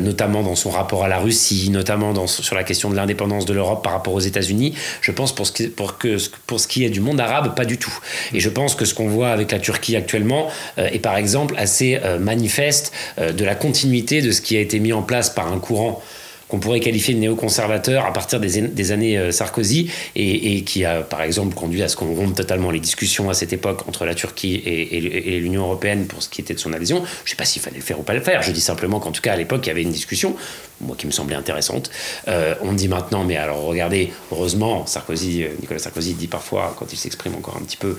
notamment 0.00 0.42
dans 0.42 0.56
son 0.56 0.70
rapport 0.70 1.04
à 1.04 1.08
la 1.08 1.18
Russie, 1.18 1.70
notamment 1.70 2.12
dans, 2.12 2.26
sur 2.26 2.54
la 2.54 2.64
question 2.64 2.90
de 2.90 2.96
l'indépendance 2.96 3.46
de 3.46 3.54
l'Europe 3.54 3.82
par 3.82 3.92
rapport 3.92 4.14
aux 4.14 4.20
États-Unis. 4.20 4.74
Je 5.00 5.12
pense 5.12 5.34
pour 5.34 5.46
ce, 5.46 5.52
qui, 5.52 5.68
pour, 5.68 5.98
que, 5.98 6.16
pour 6.46 6.60
ce 6.60 6.68
qui 6.68 6.84
est 6.84 6.90
du 6.90 7.00
monde 7.00 7.20
arabe, 7.20 7.54
pas 7.54 7.64
du 7.64 7.78
tout. 7.78 7.96
Et 8.34 8.40
je 8.40 8.48
pense 8.48 8.74
que 8.74 8.84
ce 8.84 8.94
qu'on 8.94 9.08
voit 9.08 9.30
avec 9.30 9.50
la 9.52 9.58
Turquie 9.58 9.96
actuellement 9.96 10.48
est 10.76 10.98
par 10.98 11.16
exemple 11.16 11.54
assez 11.56 11.98
manifeste 12.20 12.92
de 13.18 13.44
la 13.44 13.54
continuité 13.54 14.22
de 14.22 14.30
ce 14.32 14.40
qui 14.40 14.56
a 14.56 14.60
été 14.60 14.80
mis 14.80 14.92
en 14.92 15.02
place 15.02 15.30
par 15.30 15.50
un 15.52 15.58
courant 15.58 16.02
qu'on 16.48 16.58
pourrait 16.58 16.80
qualifier 16.80 17.14
de 17.14 17.20
néoconservateur 17.20 18.06
à 18.06 18.12
partir 18.12 18.40
des, 18.40 18.92
années 18.92 19.32
Sarkozy 19.32 19.90
et, 20.16 20.62
qui 20.62 20.84
a 20.84 21.02
par 21.02 21.22
exemple 21.22 21.54
conduit 21.54 21.82
à 21.82 21.88
ce 21.88 21.96
qu'on 21.96 22.14
rompe 22.14 22.34
totalement 22.34 22.70
les 22.70 22.80
discussions 22.80 23.30
à 23.30 23.34
cette 23.34 23.52
époque 23.52 23.86
entre 23.88 24.04
la 24.04 24.14
Turquie 24.14 24.62
et, 24.64 25.40
l'Union 25.40 25.62
européenne 25.62 26.06
pour 26.06 26.22
ce 26.22 26.28
qui 26.28 26.40
était 26.40 26.54
de 26.54 26.58
son 26.58 26.72
adhésion. 26.72 26.98
Je 26.98 27.02
ne 27.02 27.30
sais 27.30 27.36
pas 27.36 27.44
s'il 27.44 27.62
fallait 27.62 27.76
le 27.76 27.82
faire 27.82 28.00
ou 28.00 28.02
pas 28.02 28.14
le 28.14 28.20
faire. 28.20 28.42
Je 28.42 28.50
dis 28.50 28.60
simplement 28.60 29.00
qu'en 29.00 29.12
tout 29.12 29.20
cas 29.20 29.32
à 29.32 29.36
l'époque 29.36 29.66
il 29.66 29.68
y 29.68 29.72
avait 29.72 29.82
une 29.82 29.92
discussion, 29.92 30.36
moi 30.80 30.96
qui 30.96 31.06
me 31.06 31.12
semblait 31.12 31.36
intéressante. 31.36 31.90
on 32.26 32.72
dit 32.72 32.88
maintenant, 32.88 33.24
mais 33.24 33.36
alors 33.36 33.62
regardez, 33.64 34.12
heureusement, 34.32 34.86
Sarkozy, 34.86 35.44
Nicolas 35.60 35.80
Sarkozy 35.80 36.14
dit 36.14 36.28
parfois 36.28 36.74
quand 36.78 36.92
il 36.92 36.96
s'exprime 36.96 37.34
encore 37.34 37.56
un 37.56 37.64
petit 37.64 37.76
peu, 37.76 37.96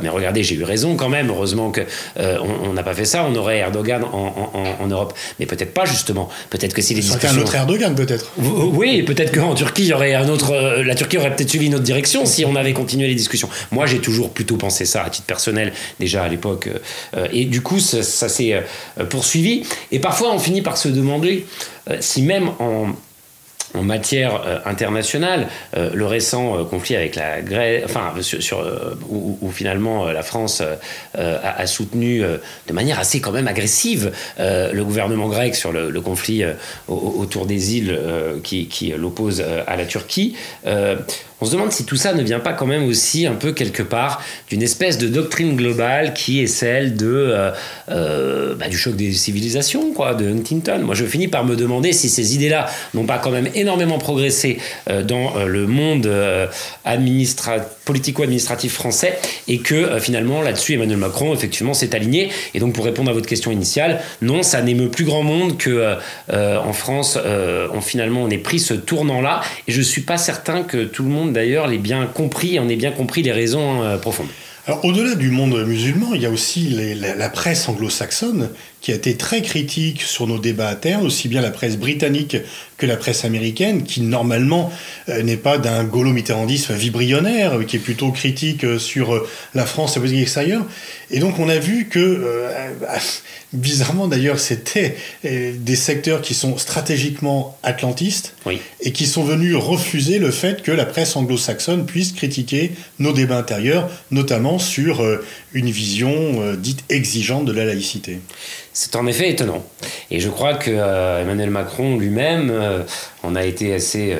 mais 0.00 0.08
regardez, 0.08 0.42
j'ai 0.42 0.54
eu 0.54 0.64
raison 0.64 0.96
quand 0.96 1.08
même. 1.08 1.28
Heureusement 1.28 1.70
que 1.70 1.82
on 2.16 2.72
n'a 2.72 2.82
pas 2.82 2.94
fait 2.94 3.04
ça. 3.04 3.24
On 3.24 3.34
aurait 3.34 3.58
Erdogan 3.58 4.04
en, 4.04 4.86
Europe, 4.88 5.14
mais 5.38 5.46
peut-être 5.46 5.74
pas 5.74 5.84
justement. 5.84 6.28
Peut-être 6.50 6.74
que 6.74 6.82
si 6.82 6.94
les 6.94 7.00
discussions... 7.00 7.44
peut-être. 7.90 8.32
Oui, 8.38 9.02
peut-être 9.02 9.32
qu'en 9.32 9.54
Turquie. 9.54 9.92
Euh, 9.92 10.84
la 10.84 10.94
Turquie 10.94 11.18
aurait 11.18 11.34
peut-être 11.34 11.48
suivi 11.48 11.66
une 11.66 11.74
autre 11.74 11.84
direction 11.84 12.24
si 12.24 12.44
on 12.44 12.54
avait 12.56 12.72
continué 12.72 13.08
les 13.08 13.14
discussions. 13.14 13.48
Moi, 13.70 13.86
j'ai 13.86 13.98
toujours 13.98 14.30
plutôt 14.30 14.56
pensé 14.56 14.84
ça 14.84 15.02
à 15.02 15.10
titre 15.10 15.26
personnel 15.26 15.72
déjà 15.98 16.22
à 16.22 16.28
l'époque, 16.28 16.68
euh, 17.16 17.28
et 17.32 17.44
du 17.44 17.62
coup, 17.62 17.80
ça, 17.80 18.02
ça 18.02 18.28
s'est 18.28 18.52
euh, 18.54 19.04
poursuivi. 19.04 19.64
Et 19.90 19.98
parfois, 19.98 20.32
on 20.32 20.38
finit 20.38 20.62
par 20.62 20.76
se 20.76 20.88
demander 20.88 21.46
si 22.00 22.22
même 22.22 22.50
en 22.60 22.94
en 23.74 23.82
matière 23.82 24.42
euh, 24.44 24.58
internationale, 24.64 25.48
euh, 25.76 25.90
le 25.94 26.06
récent 26.06 26.58
euh, 26.58 26.64
conflit 26.64 26.96
avec 26.96 27.16
la 27.16 27.40
Grèce, 27.40 27.82
enfin, 27.84 28.12
sur, 28.20 28.64
où, 29.08 29.50
finalement 29.50 30.06
la 30.06 30.22
France 30.22 30.62
a, 31.14 31.66
soutenu 31.66 32.20
de 32.20 32.72
manière 32.72 32.98
assez 32.98 33.20
quand 33.20 33.32
même 33.32 33.48
agressive 33.48 34.12
le 34.38 34.82
gouvernement 34.82 35.28
grec 35.28 35.54
sur 35.54 35.72
le, 35.72 36.00
conflit 36.00 36.44
autour 36.88 37.46
des 37.46 37.76
îles 37.76 37.98
qui, 38.42 38.94
l'opposent 38.96 39.44
à 39.66 39.76
la 39.76 39.84
Turquie. 39.84 40.36
On 41.42 41.44
se 41.44 41.50
demande 41.50 41.72
si 41.72 41.84
tout 41.84 41.96
ça 41.96 42.14
ne 42.14 42.22
vient 42.22 42.38
pas 42.38 42.52
quand 42.52 42.66
même 42.66 42.84
aussi 42.84 43.26
un 43.26 43.34
peu 43.34 43.50
quelque 43.50 43.82
part 43.82 44.22
d'une 44.48 44.62
espèce 44.62 44.96
de 44.96 45.08
doctrine 45.08 45.56
globale 45.56 46.14
qui 46.14 46.40
est 46.40 46.46
celle 46.46 46.96
de, 46.96 47.08
euh, 47.08 47.50
euh, 47.90 48.54
bah, 48.54 48.68
du 48.68 48.78
choc 48.78 48.94
des 48.94 49.10
civilisations, 49.10 49.92
quoi, 49.92 50.14
de 50.14 50.24
Huntington. 50.24 50.78
Moi, 50.84 50.94
je 50.94 51.04
finis 51.04 51.26
par 51.26 51.44
me 51.44 51.56
demander 51.56 51.92
si 51.92 52.08
ces 52.08 52.36
idées-là 52.36 52.66
n'ont 52.94 53.06
pas 53.06 53.18
quand 53.18 53.32
même 53.32 53.48
énormément 53.56 53.98
progressé 53.98 54.58
euh, 54.88 55.02
dans 55.02 55.34
le 55.44 55.66
monde 55.66 56.08
politico-administratif 57.84 58.72
français 58.72 59.18
et 59.48 59.58
que 59.58 59.98
finalement, 59.98 60.42
là-dessus, 60.42 60.74
Emmanuel 60.74 60.98
Macron, 60.98 61.34
effectivement, 61.34 61.74
s'est 61.74 61.94
aligné. 61.94 62.30
Et 62.54 62.60
donc, 62.60 62.74
pour 62.74 62.84
répondre 62.84 63.10
à 63.10 63.14
votre 63.14 63.26
question 63.26 63.50
initiale, 63.50 64.00
non, 64.20 64.42
ça 64.42 64.62
n'émeut 64.62 64.88
plus 64.88 65.04
grand 65.04 65.22
monde 65.22 65.56
que 65.56 65.96
en 66.30 66.72
France, 66.72 67.18
on, 67.72 67.80
finalement, 67.80 68.22
on 68.22 68.30
ait 68.30 68.38
pris 68.38 68.60
ce 68.60 68.74
tournant-là. 68.74 69.42
Et 69.68 69.72
je 69.72 69.80
suis 69.80 70.02
pas 70.02 70.18
certain 70.18 70.62
que 70.62 70.84
tout 70.84 71.02
le 71.02 71.10
monde 71.10 71.32
d'ailleurs 71.32 71.66
les 71.66 71.78
bien 71.78 72.06
compris, 72.06 72.58
on 72.60 72.68
ait 72.68 72.76
bien 72.76 72.92
compris 72.92 73.22
les 73.22 73.32
raisons 73.32 73.82
euh, 73.82 73.96
profondes. 73.96 74.28
Alors, 74.66 74.84
au-delà 74.84 75.16
du 75.16 75.30
monde 75.30 75.60
musulman, 75.66 76.14
il 76.14 76.22
y 76.22 76.26
a 76.26 76.30
aussi 76.30 76.68
la, 76.70 77.28
presse 77.28 77.68
anglo-saxonne 77.68 78.50
qui 78.82 78.92
a 78.92 78.94
été 78.94 79.16
très 79.16 79.40
critique 79.40 80.02
sur 80.02 80.26
nos 80.26 80.38
débats 80.38 80.68
internes, 80.68 81.06
aussi 81.06 81.28
bien 81.28 81.40
la 81.40 81.50
presse 81.50 81.78
britannique 81.78 82.36
que 82.76 82.84
la 82.84 82.96
presse 82.96 83.24
américaine, 83.24 83.84
qui 83.84 84.02
normalement 84.02 84.70
euh, 85.08 85.22
n'est 85.22 85.36
pas 85.36 85.56
d'un 85.56 85.84
gaulo-mitterrandisme 85.84 86.74
vibrionnaire, 86.74 87.64
qui 87.66 87.76
est 87.76 87.78
plutôt 87.78 88.10
critique 88.10 88.64
euh, 88.64 88.78
sur 88.78 89.26
la 89.54 89.64
France 89.64 89.92
et 89.92 90.00
la 90.00 90.02
politique 90.02 90.22
extérieure. 90.22 90.66
Et 91.10 91.20
donc, 91.20 91.38
on 91.38 91.48
a 91.48 91.58
vu 91.58 91.88
que, 91.88 92.48
bizarrement 93.52 94.08
d'ailleurs, 94.08 94.40
c'était 94.40 94.96
des 95.22 95.76
secteurs 95.76 96.22
qui 96.22 96.34
sont 96.34 96.56
stratégiquement 96.56 97.58
atlantistes 97.62 98.34
et 98.80 98.92
qui 98.92 99.06
sont 99.06 99.22
venus 99.22 99.54
refuser 99.56 100.18
le 100.18 100.30
fait 100.30 100.62
que 100.62 100.72
la 100.72 100.86
presse 100.86 101.16
anglo-saxonne 101.16 101.86
puisse 101.86 102.12
critiquer 102.12 102.72
nos 102.98 103.12
débats 103.12 103.38
intérieurs, 103.38 103.90
notamment 104.10 104.58
sur 104.58 105.02
euh, 105.02 105.24
une 105.52 105.70
vision 105.70 106.42
euh, 106.42 106.56
dite 106.56 106.84
exigeante 106.88 107.44
de 107.44 107.52
la 107.52 107.64
laïcité. 107.64 108.20
C'est 108.72 108.96
en 108.96 109.06
effet 109.06 109.30
étonnant. 109.30 109.64
Et 110.10 110.20
je 110.20 110.28
crois 110.28 110.54
que 110.54 110.70
euh, 110.70 111.20
Emmanuel 111.20 111.50
Macron 111.50 111.98
lui-même 111.98 112.52
en 113.22 113.34
a 113.34 113.44
été 113.44 113.74
assez 113.74 114.16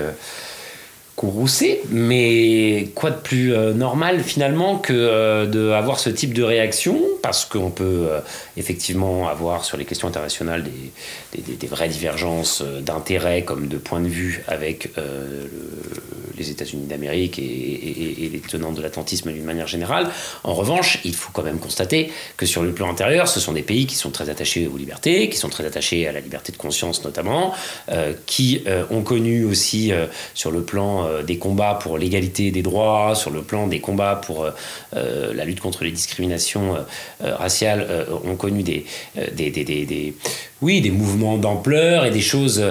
courroucé, 1.16 1.82
mais 1.90 2.88
quoi 2.94 3.10
de 3.10 3.16
plus 3.16 3.52
normal 3.74 4.20
finalement 4.22 4.78
que 4.78 5.46
d'avoir 5.46 5.98
ce 5.98 6.10
type 6.10 6.34
de 6.34 6.42
réaction? 6.42 6.98
Parce 7.22 7.44
qu'on 7.44 7.70
peut 7.70 8.08
euh, 8.10 8.20
effectivement 8.56 9.28
avoir 9.28 9.64
sur 9.64 9.76
les 9.76 9.84
questions 9.84 10.08
internationales 10.08 10.64
des, 11.32 11.66
vraies 11.66 11.88
divergences 11.88 12.62
euh, 12.62 12.80
d'intérêts 12.80 13.44
comme 13.44 13.68
de 13.68 13.78
point 13.78 14.00
de 14.00 14.08
vue 14.08 14.42
avec 14.48 14.90
euh, 14.98 15.46
les 16.36 16.50
États-Unis 16.50 16.86
d'Amérique 16.86 17.38
et, 17.38 18.30
les 18.32 18.40
tenants 18.40 18.72
de 18.72 18.82
l'atlantisme 18.82 19.30
d'une 19.30 19.44
manière 19.44 19.66
générale. 19.66 20.08
En 20.42 20.54
revanche, 20.54 20.98
il 21.04 21.14
faut 21.14 21.30
quand 21.32 21.42
même 21.42 21.58
constater 21.58 22.10
que 22.36 22.46
sur 22.46 22.62
le 22.62 22.72
plan 22.72 22.90
intérieur, 22.90 23.28
ce 23.28 23.38
sont 23.38 23.52
des 23.52 23.62
pays 23.62 23.86
qui 23.86 23.94
sont 23.94 24.10
très 24.10 24.30
attachés 24.30 24.66
aux 24.66 24.76
libertés, 24.76 25.28
qui 25.28 25.36
sont 25.36 25.48
très 25.48 25.66
attachés 25.66 26.08
à 26.08 26.12
la 26.12 26.20
liberté 26.20 26.50
de 26.50 26.56
conscience 26.56 27.04
notamment, 27.04 27.54
qui 28.26 28.64
ont 28.90 29.02
connu 29.02 29.44
aussi 29.44 29.92
sur 30.34 30.50
le 30.50 30.62
plan 30.62 31.06
des 31.26 31.38
combats 31.38 31.78
pour 31.80 31.98
l'égalité 31.98 32.50
des 32.50 32.62
droits, 32.62 33.14
sur 33.14 33.30
le 33.30 33.42
plan 33.42 33.66
des 33.66 33.80
combats 33.80 34.16
pour 34.16 34.46
la 34.92 35.44
lutte 35.44 35.60
contre 35.60 35.84
les 35.84 35.90
discriminations 35.90 36.76
euh, 37.22 37.34
raciales 37.36 37.86
euh, 37.88 38.04
ont 38.24 38.36
connu 38.36 38.62
des, 38.62 38.84
euh, 39.18 39.26
des, 39.32 39.50
des, 39.50 39.64
des, 39.64 40.14
oui, 40.62 40.80
des 40.80 40.90
mouvements 40.90 41.36
d'ampleur 41.36 42.04
et 42.04 42.10
des 42.10 42.20
choses 42.20 42.62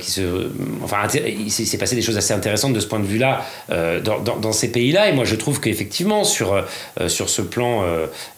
qui 0.00 0.10
se. 0.10 0.50
Enfin, 0.82 0.98
il 1.14 1.50
s'est 1.50 1.78
passé 1.78 1.94
des 1.94 2.02
choses 2.02 2.16
assez 2.16 2.32
intéressantes 2.32 2.72
de 2.72 2.80
ce 2.80 2.86
point 2.86 2.98
de 2.98 3.04
vue-là 3.04 3.44
dans, 3.68 4.20
dans, 4.20 4.52
ces 4.52 4.72
pays-là. 4.72 5.08
Et 5.08 5.12
moi, 5.12 5.24
je 5.24 5.36
trouve 5.36 5.60
qu'effectivement, 5.60 6.24
sur, 6.24 6.64
sur 7.06 7.28
ce 7.28 7.42
plan 7.42 7.84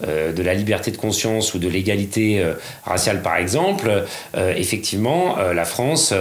de 0.00 0.42
la 0.42 0.54
liberté 0.54 0.90
de 0.90 0.96
conscience 0.96 1.54
ou 1.54 1.58
de 1.58 1.68
l'égalité 1.68 2.44
raciale, 2.84 3.22
par 3.22 3.36
exemple, 3.36 4.04
effectivement, 4.34 5.36
la 5.36 5.64
France, 5.64 6.12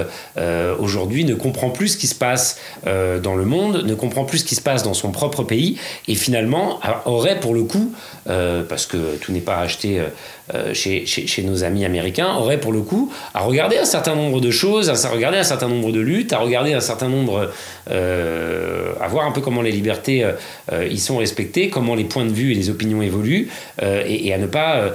aujourd'hui, 0.80 1.25
ne 1.25 1.36
comprend 1.36 1.70
plus 1.70 1.89
ce 1.89 1.98
qui 1.98 2.08
se 2.08 2.15
passe 2.15 2.60
dans 2.86 3.36
le 3.36 3.46
monde, 3.46 3.84
ne 3.86 3.96
comprend 3.96 4.25
plus 4.25 4.39
ce 4.39 4.46
qui 4.46 4.56
se 4.56 4.62
passe 4.62 4.84
dans 4.84 4.94
son 4.94 5.12
propre 5.12 5.44
pays, 5.44 5.77
et 6.08 6.15
finalement, 6.15 6.80
aurait 7.06 7.39
pour 7.39 7.53
le 7.53 7.63
coup, 7.63 7.94
parce 8.25 8.86
que 8.86 9.18
tout 9.18 9.32
n'est 9.32 9.41
pas 9.41 9.58
acheté 9.58 10.00
euh, 10.00 10.08
euh, 10.53 10.74
chez, 10.74 11.06
chez, 11.06 11.44
nos 11.44 11.63
amis 11.63 11.86
américains, 11.86 12.36
aurait 12.36 12.50
pour 12.58 12.72
le 12.72 12.81
coup 12.81 13.12
à 13.34 13.41
regarder 13.41 13.77
un 13.77 13.86
certain 13.86 14.15
nombre 14.15 14.41
de 14.41 14.51
choses, 14.51 14.89
à 14.89 15.10
regarder 15.10 15.38
un 15.38 15.43
certain 15.43 15.67
nombre 15.67 15.91
de 15.91 16.00
luttes, 16.00 16.34
à 16.34 16.39
regarder 16.39 16.74
un 16.74 16.79
certain 16.79 17.10
nombre, 17.10 17.51
euh, 17.89 18.93
à 19.01 19.08
voir 19.08 19.25
un 19.25 19.31
peu 19.31 19.41
comment 19.41 19.62
les 19.62 19.72
libertés 19.72 20.25
y 20.89 20.98
sont 20.98 21.17
respectées, 21.17 21.70
comment 21.70 21.96
les 21.96 22.03
points 22.03 22.25
de 22.25 22.31
vue 22.31 22.51
et 22.51 22.55
les 22.55 22.70
opinions 22.70 23.01
évoluent, 23.01 23.50
et, 23.81 24.34
à 24.34 24.38
ne 24.38 24.48
pas 24.48 24.91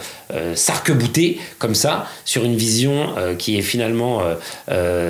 s'arc-bouter 0.55 1.39
comme 1.59 1.75
ça 1.75 2.07
sur 2.25 2.45
une 2.45 2.57
vision 2.57 3.15
qui 3.39 3.59
est 3.59 3.63
finalement 3.63 4.23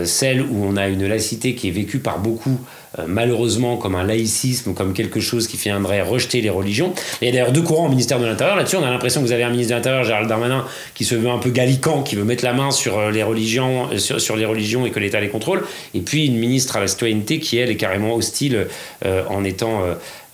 celle 0.05 0.43
où 0.43 0.65
on 0.65 0.77
a 0.77 0.89
une 0.89 1.07
laïcité 1.07 1.55
qui 1.55 1.69
est 1.69 1.73
vécue 1.73 1.99
par 1.99 2.19
beaucoup 2.19 2.59
euh, 2.86 2.86
malheureusement 3.07 3.77
comme 3.77 3.95
un 3.95 4.05
laïcisme, 4.05 4.75
comme 4.75 4.93
quelque 4.93 5.21
chose 5.21 5.47
qui 5.47 5.57
viendrait 5.57 6.03
rejeter 6.03 6.41
les 6.41 6.51
religions. 6.51 6.95
il 7.21 7.27
y 7.27 7.29
a 7.29 7.33
d'ailleurs 7.33 7.53
deux 7.53 7.63
courants 7.63 7.87
au 7.87 7.91
ministère 7.91 8.19
de 8.19 8.27
l'Intérieur. 8.27 8.57
Là-dessus, 8.57 8.77
on 8.77 8.85
a 8.85 8.91
l'impression 8.91 9.21
que 9.21 9.27
vous 9.27 9.33
avez 9.33 9.43
un 9.43 9.51
ministre 9.51 9.71
de 9.73 9.77
l'Intérieur, 9.77 10.05
Gérald 10.05 10.29
Darmanin, 10.29 10.65
qui 10.95 11.05
se 11.05 11.15
veut 11.15 11.29
un 11.29 11.39
peu 11.39 11.51
gallican, 11.51 12.03
qui 12.03 12.17
veut 12.17 12.25
mettre 12.25 12.45
la 12.45 12.53
main 12.53 12.71
sur 12.71 12.99
euh, 12.99 13.11
les 13.11 13.23
religions, 13.23 13.89
euh, 13.93 13.99
sur, 13.99 14.37
les 14.37 14.45
religions 14.45 14.87
et 14.87 14.91
que 14.91 15.01
l'État 15.01 15.21
les 15.21 15.29
contrôle. 15.29 15.65
Et 15.95 16.01
puis 16.01 16.27
une 16.27 16.37
ministre 16.37 16.77
à 16.77 16.81
la 16.81 16.87
citoyenneté 16.87 17.41
qui, 17.41 17.59
elle, 17.59 17.71
est 17.71 17.77
carrément 17.77 18.15
hostile 18.15 18.67
en 19.05 19.45
étant 19.45 19.83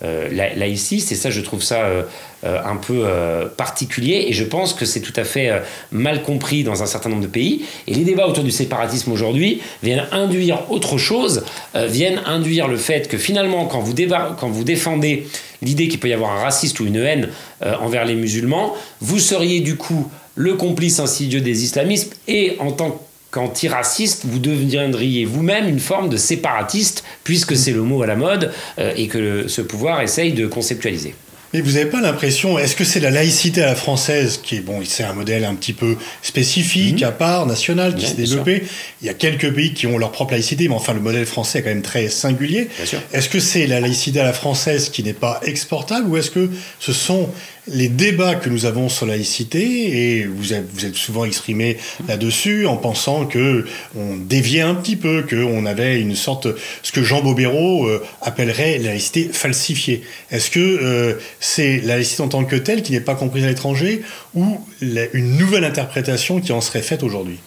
laïciste. 0.03 1.11
Et 1.11 1.15
ça, 1.15 1.29
je 1.29 1.41
trouve 1.41 1.63
ça 1.63 2.05
euh, 2.45 2.59
un 2.65 2.75
peu 2.75 3.03
euh, 3.05 3.45
particulier 3.45 4.25
et 4.27 4.33
je 4.33 4.43
pense 4.43 4.73
que 4.73 4.83
c'est 4.83 4.99
tout 4.99 5.13
à 5.15 5.23
fait 5.23 5.49
euh, 5.49 5.59
mal 5.93 6.23
compris 6.23 6.65
dans 6.65 6.83
un 6.83 6.85
certain 6.85 7.07
nombre 7.07 7.21
de 7.21 7.27
pays. 7.27 7.63
Et 7.87 7.93
les 7.93 8.03
débats 8.03 8.27
autour 8.27 8.43
du 8.43 8.51
séparatisme 8.51 9.13
aujourd'hui 9.13 9.61
viennent 9.81 10.05
induire 10.11 10.69
autre 10.69 10.97
chose, 10.97 11.45
viennent 11.73 12.21
induire 12.25 12.67
le 12.67 12.75
fait 12.75 13.07
que 13.07 13.17
finalement, 13.17 13.65
quand 13.65 13.79
vous, 13.79 13.93
quand 14.37 14.49
vous 14.49 14.65
défendez 14.65 15.25
l'idée 15.61 15.87
qu'il 15.87 16.01
peut 16.01 16.09
y 16.09 16.13
avoir 16.13 16.31
un 16.31 16.41
raciste 16.41 16.81
ou 16.81 16.85
une 16.85 16.97
haine 16.97 17.29
envers 17.61 18.03
les 18.03 18.15
musulmans, 18.15 18.73
vous 18.99 19.19
seriez 19.19 19.61
du 19.61 19.77
coup 19.77 20.09
le 20.35 20.55
complice 20.55 20.99
insidieux 20.99 21.41
des 21.41 21.63
islamistes 21.63 22.17
et 22.27 22.57
en 22.59 22.71
tant 22.71 23.01
qu'antiraciste, 23.33 24.25
vous 24.25 24.39
deviendriez 24.39 25.25
vous-même 25.25 25.67
une 25.67 25.79
forme 25.79 26.09
de 26.09 26.17
séparatiste, 26.17 27.03
puisque 27.23 27.55
c'est 27.55 27.71
le 27.71 27.81
mot 27.81 28.03
à 28.03 28.07
la 28.07 28.15
mode 28.15 28.51
et 28.77 29.07
que 29.07 29.47
ce 29.47 29.61
pouvoir 29.61 30.01
essaye 30.01 30.33
de 30.33 30.47
conceptualiser. 30.47 31.15
Mais 31.53 31.61
vous 31.61 31.73
n'avez 31.73 31.85
pas 31.85 32.01
l'impression, 32.01 32.57
est-ce 32.57 32.75
que 32.75 32.83
c'est 32.83 32.99
la 32.99 33.11
laïcité 33.11 33.61
à 33.61 33.67
la 33.67 33.75
française 33.75 34.39
qui 34.41 34.55
est, 34.55 34.59
bon, 34.59 34.81
c'est 34.83 35.03
un 35.03 35.13
modèle 35.13 35.45
un 35.45 35.53
petit 35.53 35.73
peu 35.73 35.97
spécifique, 36.23 37.01
mhm. 37.01 37.07
à 37.07 37.11
part, 37.11 37.45
national, 37.45 37.95
qui 37.95 38.07
s'est 38.07 38.15
développé 38.15 38.63
Il 39.01 39.05
y 39.05 39.09
a 39.09 39.13
quelques 39.13 39.53
pays 39.53 39.73
qui 39.73 39.85
ont 39.85 39.99
leur 39.99 40.11
propre 40.11 40.31
laïcité, 40.31 40.67
mais 40.67 40.73
enfin, 40.73 40.93
le 40.93 40.99
modèle 40.99 41.27
français 41.27 41.59
est 41.59 41.61
quand 41.61 41.69
même 41.69 41.83
très 41.83 42.07
singulier. 42.09 42.69
Est-ce 43.13 43.29
que 43.29 43.39
c'est 43.39 43.67
la 43.67 43.79
laïcité 43.79 44.19
à 44.19 44.23
la 44.23 44.33
française 44.33 44.89
qui 44.89 45.03
n'est 45.03 45.13
pas 45.13 45.39
exportable 45.43 46.09
ou 46.09 46.17
est-ce 46.17 46.31
que 46.31 46.49
ce 46.79 46.91
sont 46.91 47.29
les 47.67 47.87
débats 47.87 48.35
que 48.35 48.49
nous 48.49 48.65
avons 48.65 48.89
sur 48.89 49.05
la 49.05 49.13
laïcité, 49.13 50.17
et 50.19 50.25
vous 50.25 50.53
êtes, 50.53 50.95
souvent 50.95 51.25
exprimé 51.25 51.77
là-dessus 52.07 52.65
en 52.65 52.77
pensant 52.77 53.25
que 53.25 53.65
on 53.95 54.17
déviait 54.17 54.61
un 54.61 54.75
petit 54.75 54.95
peu, 54.95 55.23
qu'on 55.23 55.65
avait 55.65 55.99
une 55.99 56.15
sorte, 56.15 56.47
ce 56.81 56.91
que 56.91 57.03
Jean 57.03 57.21
Bobéro 57.21 57.85
euh, 57.85 58.03
appellerait 58.21 58.77
la 58.79 58.89
laïcité 58.89 59.29
falsifiée. 59.31 60.03
Est-ce 60.31 60.51
que 60.51 60.59
euh, 60.59 61.13
c'est 61.39 61.77
la 61.77 61.95
laïcité 61.95 62.21
en 62.21 62.27
tant 62.27 62.43
que 62.43 62.55
telle 62.55 62.83
qui 62.83 62.91
n'est 62.91 62.99
pas 62.99 63.15
comprise 63.15 63.43
à 63.43 63.47
l'étranger 63.47 64.01
ou 64.33 64.59
une 64.81 65.37
nouvelle 65.37 65.63
interprétation 65.63 66.41
qui 66.41 66.51
en 66.51 66.61
serait 66.61 66.81
faite 66.81 67.03
aujourd'hui? 67.03 67.39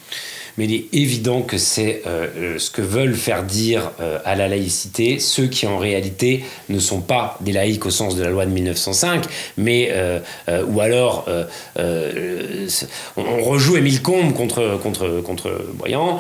Mais 0.59 0.65
il 0.65 0.75
est 0.75 0.85
évident 0.93 1.43
que 1.43 1.59
c'est 1.59 2.03
euh, 2.07 2.27
euh, 2.37 2.59
ce 2.59 2.71
que 2.71 2.83
veulent 2.83 3.15
faire 3.15 3.45
dire 3.45 3.91
euh, 4.01 4.19
à 4.25 4.35
la 4.35 4.49
laïcité 4.49 5.19
ceux 5.19 5.47
qui 5.47 5.67
en 5.67 5.79
réalité 5.79 6.45
ne 6.69 6.79
sont 6.79 7.01
pas 7.01 7.39
des 7.41 7.53
laïcs 7.53 7.85
au 7.87 7.91
sens 7.91 8.17
de 8.17 8.23
la 8.23 8.31
loi 8.31 8.47
de 8.47 8.51
1905, 8.51 9.25
mais 9.57 9.93
ou 10.69 10.81
alors 10.81 11.27
on, 13.17 13.43
rejoue 13.43 13.77
Émile 13.77 14.03
Combes 14.03 14.33
contre 14.33 14.79
contre 14.83 15.21
contre 15.23 15.51
Boyan, 15.75 16.19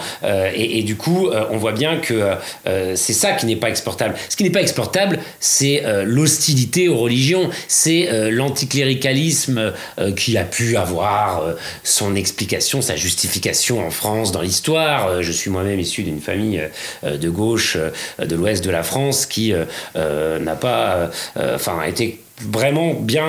et, 0.55 0.83
du 0.83 0.97
coup 0.97 1.29
on 1.51 1.57
voit 1.57 1.73
bien 1.73 1.99
que 1.99 2.33
c'est 2.65 3.13
ça 3.13 3.33
qui 3.33 3.47
n'est 3.47 3.57
pas 3.57 3.71
exportable. 3.71 4.15
Ce 4.29 4.37
qui 4.37 4.45
n'est 4.45 4.51
pas 4.51 4.63
exportable, 4.63 5.19
c'est 5.41 5.83
l'hostilité 6.05 6.89
aux 6.89 6.99
religions, 6.99 7.51
c'est 7.69 8.31
l'anticléricalisme 8.31 9.73
qui 10.17 10.37
a 10.37 10.45
pu 10.45 10.77
avoir 10.77 11.43
son 11.83 12.15
explication, 12.15 12.83
sa 12.83 12.97
justification 12.97 13.85
en 13.85 13.91
France 13.91 14.26
dans 14.33 14.43
l'histoire. 14.43 15.09
Euh, 15.09 15.23
je 15.23 15.33
suis 15.33 15.51
moi-même 15.51 15.81
issu 15.81 16.03
d'une 16.03 16.21
famille 16.21 16.63
euh, 17.05 17.17
de 17.17 17.29
gauche 17.29 17.77
euh, 17.77 18.25
de 18.25 18.35
l'ouest 18.35 18.65
de 18.65 18.71
la 18.71 18.83
France 18.83 19.27
qui 19.27 19.53
n'a 19.95 20.57
pas, 20.57 21.11
enfin, 21.55 21.83
été 21.83 22.21
vraiment 22.41 22.95
bien 22.95 23.27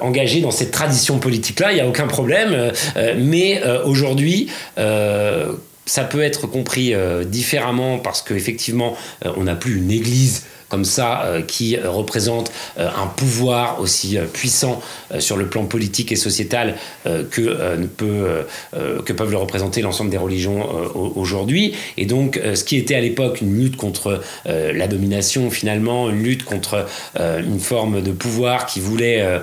engagé 0.00 0.40
dans 0.40 0.50
cette 0.50 0.70
tradition 0.70 1.18
politique-là, 1.18 1.72
il 1.72 1.76
n'y 1.76 1.80
a 1.80 1.86
aucun 1.86 2.06
problème. 2.06 2.72
mais 3.16 3.62
aujourd'hui, 3.84 4.48
ça 4.76 6.04
peut 6.04 6.22
être 6.22 6.46
compris 6.46 6.94
différemment 7.26 7.98
parce 7.98 8.22
qu'effectivement, 8.22 8.96
on 9.24 9.44
n'a 9.44 9.56
plus 9.56 9.78
une 9.78 9.90
église 9.90 10.44
comme 10.70 10.84
ça 10.84 11.24
euh, 11.24 11.42
qui 11.42 11.76
euh, 11.76 11.90
représente 11.90 12.50
euh, 12.78 12.88
un 12.88 13.08
pouvoir 13.08 13.80
aussi 13.80 14.16
puissant 14.32 14.80
sur 15.18 15.36
le 15.36 15.48
plan 15.48 15.64
politique 15.64 16.12
et 16.12 16.16
sociétal 16.16 16.76
que, 17.04 17.76
peut, 17.96 18.46
que 19.04 19.12
peuvent 19.12 19.30
le 19.30 19.36
représenter 19.36 19.82
l'ensemble 19.82 20.10
des 20.10 20.16
religions 20.16 20.68
aujourd'hui. 20.94 21.74
Et 21.96 22.06
donc, 22.06 22.40
ce 22.54 22.62
qui 22.62 22.76
était 22.76 22.94
à 22.94 23.00
l'époque 23.00 23.40
une 23.40 23.58
lutte 23.58 23.76
contre 23.76 24.20
la 24.44 24.86
domination, 24.86 25.50
finalement, 25.50 26.08
une 26.08 26.22
lutte 26.22 26.44
contre 26.44 26.86
une 27.18 27.58
forme 27.58 28.02
de 28.02 28.12
pouvoir 28.12 28.66
qui 28.66 28.78
voulait 28.78 29.40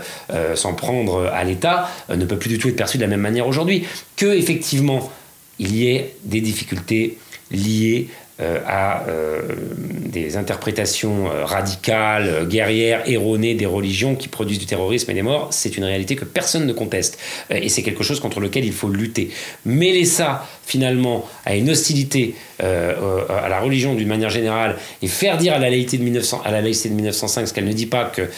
s'en 0.56 0.74
prendre 0.74 1.30
à 1.34 1.44
l'État, 1.44 1.90
ne 2.10 2.24
peut 2.24 2.38
plus 2.38 2.50
du 2.50 2.58
tout 2.58 2.70
être 2.70 2.78
perçu 2.78 2.98
de 2.98 3.04
la 3.04 3.10
même 3.10 3.22
manière 3.22 3.48
aujourd'hui. 3.48 3.86
Que, 4.16 4.38
effectivement, 4.38 5.12
il 5.60 5.76
y 5.76 5.90
ait 5.90 6.16
des 6.24 6.40
difficultés 6.42 7.18
liées 7.52 8.08
à 8.40 9.08
euh, 9.08 9.42
des 9.88 10.38
interprétations 10.38 11.32
euh, 11.32 11.44
radicales, 11.44 12.48
guerrières, 12.48 13.02
erronées 13.10 13.56
des 13.56 13.66
religions 13.66 14.16
qui 14.16 14.28
produisent 14.28 14.60
du 14.60 14.68
terrorisme 14.68 15.10
et 15.10 15.14
des 15.16 15.24
morts, 15.24 15.48
c'est 15.52 15.76
une 15.76 15.84
réalité 15.84 16.16
que 16.16 16.26
personne 16.26 16.66
ne 16.68 16.74
conteste. 16.74 17.18
et 17.50 17.70
c'est 17.70 17.82
quelque 17.82 18.04
chose 18.04 18.20
contre 18.20 18.40
lequel 18.40 18.64
il 18.64 18.74
faut 18.74 18.90
lutter. 18.90 19.32
Mêler 19.66 20.06
ça, 20.06 20.46
finalement, 20.66 21.28
à 21.46 21.56
une 21.56 21.70
hostilité 21.70 22.36
à 22.60 23.50
la 23.50 23.60
religion 23.60 23.96
d'une 23.96 24.08
manière 24.08 24.30
générale 24.30 24.78
et 25.02 25.08
faire 25.08 25.38
dire 25.38 25.54
à 25.54 25.60
la 25.60 25.70
laïcité 25.70 25.98
de, 25.98 26.04
1900, 26.04 26.42
à 26.46 26.52
la 26.52 26.62
laïcité 26.62 26.90
de 26.90 26.96
1905 26.96 27.48
ce 27.48 27.54
qu'elle 27.54 27.66
ne 27.66 27.74
dit 27.74 27.86
pas, 27.86 28.06
que, 28.06 28.30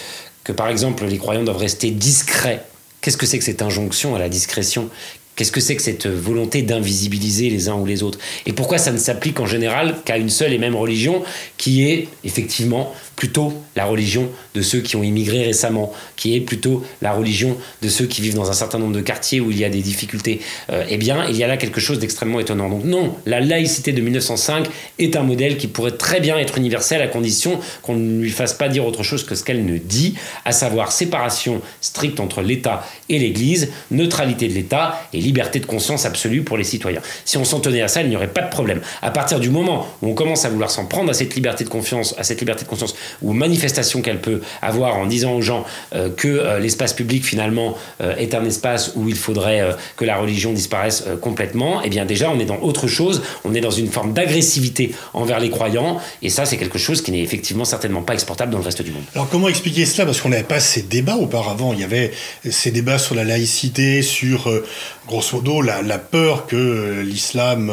que 0.43 0.51
par 0.51 0.69
exemple 0.69 1.05
les 1.05 1.17
croyants 1.17 1.43
doivent 1.43 1.57
rester 1.57 1.91
discrets. 1.91 2.63
Qu'est-ce 3.01 3.17
que 3.17 3.25
c'est 3.25 3.37
que 3.37 3.45
cette 3.45 3.61
injonction 3.61 4.15
à 4.15 4.19
la 4.19 4.29
discrétion 4.29 4.89
Qu'est-ce 5.39 5.53
que 5.53 5.61
c'est 5.61 5.77
que 5.77 5.81
cette 5.81 6.05
volonté 6.05 6.63
d'invisibiliser 6.63 7.49
les 7.49 7.69
uns 7.69 7.75
ou 7.75 7.85
les 7.85 8.03
autres? 8.03 8.19
Et 8.45 8.51
pourquoi 8.51 8.77
ça 8.77 8.91
ne 8.91 8.97
s'applique 8.97 9.39
en 9.39 9.45
général 9.45 9.95
qu'à 10.03 10.17
une 10.17 10.27
seule 10.27 10.51
et 10.51 10.57
même 10.57 10.75
religion 10.75 11.23
qui 11.55 11.89
est 11.89 12.09
effectivement 12.25 12.93
plutôt 13.19 13.53
la 13.75 13.83
religion 13.83 14.29
de 14.55 14.61
ceux 14.61 14.79
qui 14.79 14.95
ont 14.95 15.03
immigré 15.03 15.43
récemment, 15.43 15.91
qui 16.15 16.35
est 16.35 16.39
plutôt 16.39 16.85
la 17.01 17.11
religion 17.11 17.57
de 17.81 17.89
ceux 17.89 18.05
qui 18.05 18.21
vivent 18.21 18.35
dans 18.35 18.49
un 18.49 18.53
certain 18.53 18.79
nombre 18.79 18.95
de 18.95 19.01
quartiers 19.01 19.41
où 19.41 19.51
il 19.51 19.59
y 19.59 19.65
a 19.65 19.69
des 19.69 19.81
difficultés, 19.81 20.39
euh, 20.71 20.85
eh 20.89 20.97
bien, 20.97 21.25
il 21.27 21.35
y 21.35 21.43
a 21.43 21.47
là 21.47 21.57
quelque 21.57 21.81
chose 21.81 21.99
d'extrêmement 21.99 22.39
étonnant. 22.39 22.69
Donc 22.69 22.85
non, 22.85 23.15
la 23.25 23.41
laïcité 23.41 23.91
de 23.91 23.99
1905 24.01 24.67
est 24.99 25.17
un 25.17 25.23
modèle 25.23 25.57
qui 25.57 25.67
pourrait 25.67 25.97
très 25.97 26.21
bien 26.21 26.37
être 26.37 26.57
universel 26.57 27.01
à 27.01 27.07
condition 27.07 27.59
qu'on 27.81 27.95
ne 27.95 28.21
lui 28.21 28.31
fasse 28.31 28.53
pas 28.53 28.69
dire 28.69 28.85
autre 28.85 29.03
chose 29.03 29.25
que 29.25 29.35
ce 29.35 29.43
qu'elle 29.43 29.65
ne 29.65 29.77
dit, 29.77 30.15
à 30.45 30.53
savoir 30.53 30.93
séparation 30.93 31.61
stricte 31.81 32.21
entre 32.21 32.41
l'État 32.41 32.85
et 33.09 33.19
l'Église, 33.19 33.69
neutralité 33.91 34.47
de 34.47 34.53
l'État 34.53 35.01
et 35.11 35.19
liberté 35.29 35.59
de 35.59 35.67
conscience 35.67 36.07
absolue 36.07 36.41
pour 36.41 36.57
les 36.57 36.63
citoyens. 36.63 37.01
Si 37.23 37.37
on 37.37 37.45
s'en 37.45 37.59
tenait 37.59 37.83
à 37.83 37.87
ça, 37.87 38.01
il 38.01 38.09
n'y 38.09 38.15
aurait 38.15 38.33
pas 38.39 38.41
de 38.41 38.49
problème. 38.49 38.81
À 39.03 39.11
partir 39.11 39.39
du 39.39 39.51
moment 39.51 39.85
où 40.01 40.09
on 40.09 40.15
commence 40.15 40.43
à 40.43 40.49
vouloir 40.49 40.71
s'en 40.71 40.85
prendre 40.85 41.11
à 41.11 41.13
cette 41.13 41.35
liberté 41.35 41.63
de 41.63 41.69
confiance, 41.69 42.15
à 42.17 42.23
cette 42.23 42.39
liberté 42.39 42.63
de 42.63 42.69
conscience 42.69 42.95
ou 43.21 43.31
manifestation 43.33 44.01
qu'elle 44.01 44.21
peut 44.21 44.41
avoir 44.61 44.97
en 44.97 45.05
disant 45.05 45.33
aux 45.33 45.41
gens 45.41 45.65
euh, 45.93 46.09
que 46.09 46.27
euh, 46.27 46.59
l'espace 46.59 46.93
public 46.93 47.23
finalement 47.23 47.77
euh, 48.01 48.15
est 48.15 48.33
un 48.33 48.43
espace 48.43 48.93
où 48.95 49.07
il 49.07 49.15
faudrait 49.15 49.75
que 49.97 50.05
la 50.05 50.17
religion 50.17 50.51
disparaisse 50.51 51.03
complètement, 51.21 51.81
eh 51.83 51.89
bien 51.89 52.05
déjà 52.05 52.31
on 52.31 52.39
est 52.39 52.45
dans 52.45 52.61
autre 52.61 52.87
chose, 52.87 53.21
on 53.45 53.53
est 53.53 53.61
dans 53.61 53.77
une 53.83 53.89
forme 53.89 54.13
d'agressivité 54.13 54.95
envers 55.13 55.39
les 55.39 55.49
croyants, 55.49 55.99
et 56.21 56.29
ça 56.29 56.45
c'est 56.45 56.57
quelque 56.57 56.79
chose 56.79 57.01
qui 57.01 57.11
n'est 57.11 57.21
effectivement 57.21 57.65
certainement 57.65 58.01
pas 58.01 58.13
exportable 58.13 58.51
dans 58.51 58.57
le 58.57 58.63
reste 58.63 58.81
du 58.81 58.91
monde. 58.91 59.03
Alors 59.13 59.29
comment 59.29 59.49
expliquer 59.49 59.85
cela? 59.85 60.05
Parce 60.05 60.21
qu'on 60.21 60.29
n'avait 60.29 60.43
pas 60.55 60.59
ces 60.59 60.81
débats 60.81 61.17
auparavant, 61.17 61.73
il 61.73 61.79
y 61.79 61.83
avait 61.83 62.11
ces 62.49 62.71
débats 62.71 62.99
sur 62.99 63.15
la 63.15 63.23
laïcité, 63.23 64.01
sur 64.01 64.49
grosso 65.09 65.37
modo 65.37 65.61
la, 65.61 65.97
peur 65.97 66.45
que 66.45 67.01
l'islam 67.03 67.71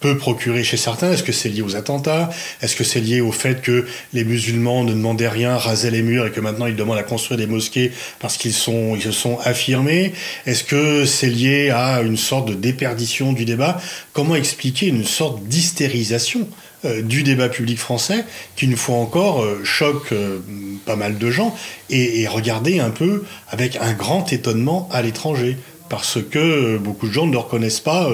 peut 0.00 0.16
procurer 0.16 0.64
chez 0.64 0.78
certains. 0.78 1.12
Est-ce 1.12 1.22
que 1.22 1.32
c'est 1.32 1.50
lié 1.50 1.62
aux 1.62 1.76
attentats? 1.76 2.30
Est-ce 2.62 2.74
que 2.74 2.84
c'est 2.84 3.00
lié 3.00 3.20
au 3.20 3.32
fait 3.32 3.60
que 3.60 3.86
les 4.14 4.24
musulmans 4.24 4.82
ne 4.82 4.92
demandaient 4.92 5.28
rien, 5.28 5.56
rasaient 5.56 5.90
les 5.90 6.02
murs 6.02 6.26
et 6.26 6.30
que 6.30 6.40
maintenant 6.40 6.66
ils 6.66 6.76
demandent 6.76 6.98
à 6.98 7.02
construire 7.02 7.38
des 7.38 7.46
mosquées 7.46 7.92
parce 8.18 8.38
qu'ils 8.38 8.54
se 8.54 9.12
sont 9.12 9.38
affirmés? 9.44 10.14
Est-ce 10.46 10.64
que 10.64 11.04
c'est 11.04 11.28
lié 11.28 11.70
à 11.70 12.00
une 12.00 12.16
sorte 12.16 12.48
de 12.48 12.54
déperdition 12.54 13.32
du 13.32 13.44
débat? 13.44 13.80
Comment 14.14 14.34
expliquer 14.34 14.86
une 14.86 15.04
sorte 15.04 15.44
d'hystérisation 15.44 16.48
euh, 16.86 17.02
du 17.02 17.22
débat 17.22 17.50
public 17.50 17.78
français 17.78 18.24
qui, 18.56 18.64
une 18.64 18.76
fois 18.76 18.96
encore, 18.96 19.42
euh, 19.42 19.62
choque 19.64 20.12
euh, 20.12 20.38
pas 20.86 20.96
mal 20.96 21.18
de 21.18 21.30
gens 21.30 21.54
et, 21.90 22.22
et 22.22 22.26
regardez 22.26 22.80
un 22.80 22.88
peu 22.88 23.24
avec 23.50 23.76
un 23.76 23.92
grand 23.92 24.32
étonnement 24.32 24.88
à 24.90 25.02
l'étranger? 25.02 25.58
Parce 25.90 26.18
que 26.22 26.78
beaucoup 26.78 27.08
de 27.08 27.12
gens 27.12 27.26
ne 27.26 27.36
reconnaissent 27.36 27.80
pas 27.80 28.08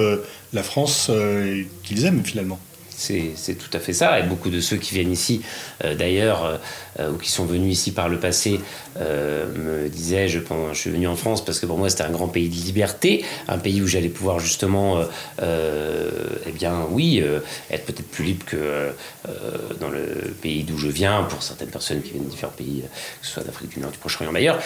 la 0.52 0.62
France 0.64 1.08
euh, 1.10 1.62
qu'ils 1.84 2.04
aiment 2.06 2.24
finalement. 2.24 2.58
C'est 2.96 3.58
tout 3.58 3.70
à 3.76 3.78
fait 3.78 3.92
ça. 3.92 4.18
Et 4.18 4.22
beaucoup 4.22 4.50
de 4.50 4.60
ceux 4.60 4.76
qui 4.76 4.94
viennent 4.94 5.12
ici, 5.12 5.42
euh, 5.84 5.94
d'ailleurs, 5.94 6.58
euh, 6.98 7.10
ou 7.12 7.18
qui 7.18 7.30
sont 7.30 7.44
venus 7.44 7.72
ici 7.72 7.92
par 7.92 8.08
le 8.08 8.18
passé, 8.18 8.60
me 8.98 9.88
disaient 9.90 10.28
je, 10.28 10.38
je 10.72 10.78
suis 10.78 10.88
venu 10.88 11.06
en 11.06 11.16
France 11.16 11.44
parce 11.44 11.60
que 11.60 11.66
pour 11.66 11.76
moi 11.76 11.90
c'était 11.90 12.04
un 12.04 12.10
grand 12.10 12.28
pays 12.28 12.48
de 12.48 12.54
liberté, 12.54 13.22
un 13.46 13.58
pays 13.58 13.82
où 13.82 13.86
j'allais 13.86 14.08
pouvoir 14.08 14.38
justement, 14.38 15.04
eh 15.42 16.52
bien 16.52 16.86
oui, 16.90 17.22
être 17.70 17.84
peut-être 17.84 18.08
plus 18.08 18.24
libre 18.24 18.46
que 18.46 18.92
dans 19.78 19.90
le 19.90 20.34
pays 20.40 20.62
d'où 20.62 20.78
je 20.78 20.88
viens, 20.88 21.24
pour 21.24 21.42
certaines 21.42 21.68
personnes 21.68 22.00
qui 22.00 22.12
viennent 22.12 22.24
de 22.24 22.30
différents 22.30 22.54
pays, 22.56 22.84
que 23.20 23.26
ce 23.26 23.34
soit 23.34 23.44
d'Afrique 23.44 23.74
du 23.74 23.80
Nord, 23.80 23.90
du 23.90 23.98
Proche-Orient, 23.98 24.32
d'ailleurs, 24.32 24.60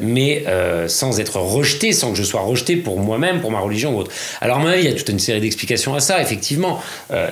mais 0.00 0.44
sans 0.88 1.20
être 1.20 1.38
rejeté, 1.38 1.92
sans 1.92 2.10
que 2.10 2.18
je 2.18 2.24
sois 2.24 2.40
rejeté 2.40 2.74
pour 2.74 2.98
moi-même, 2.98 3.40
pour 3.40 3.52
ma 3.52 3.60
religion 3.60 3.94
ou 3.94 4.00
autre. 4.00 4.10
Alors, 4.40 4.56
à 4.56 4.60
mon 4.60 4.66
avis, 4.66 4.82
il 4.82 4.90
y 4.90 4.92
a 4.92 4.96
toute 4.96 5.10
une 5.10 5.20
série 5.20 5.40
d'explications 5.40 5.94
à 5.94 6.00
ça, 6.00 6.20
effectivement. 6.20 6.80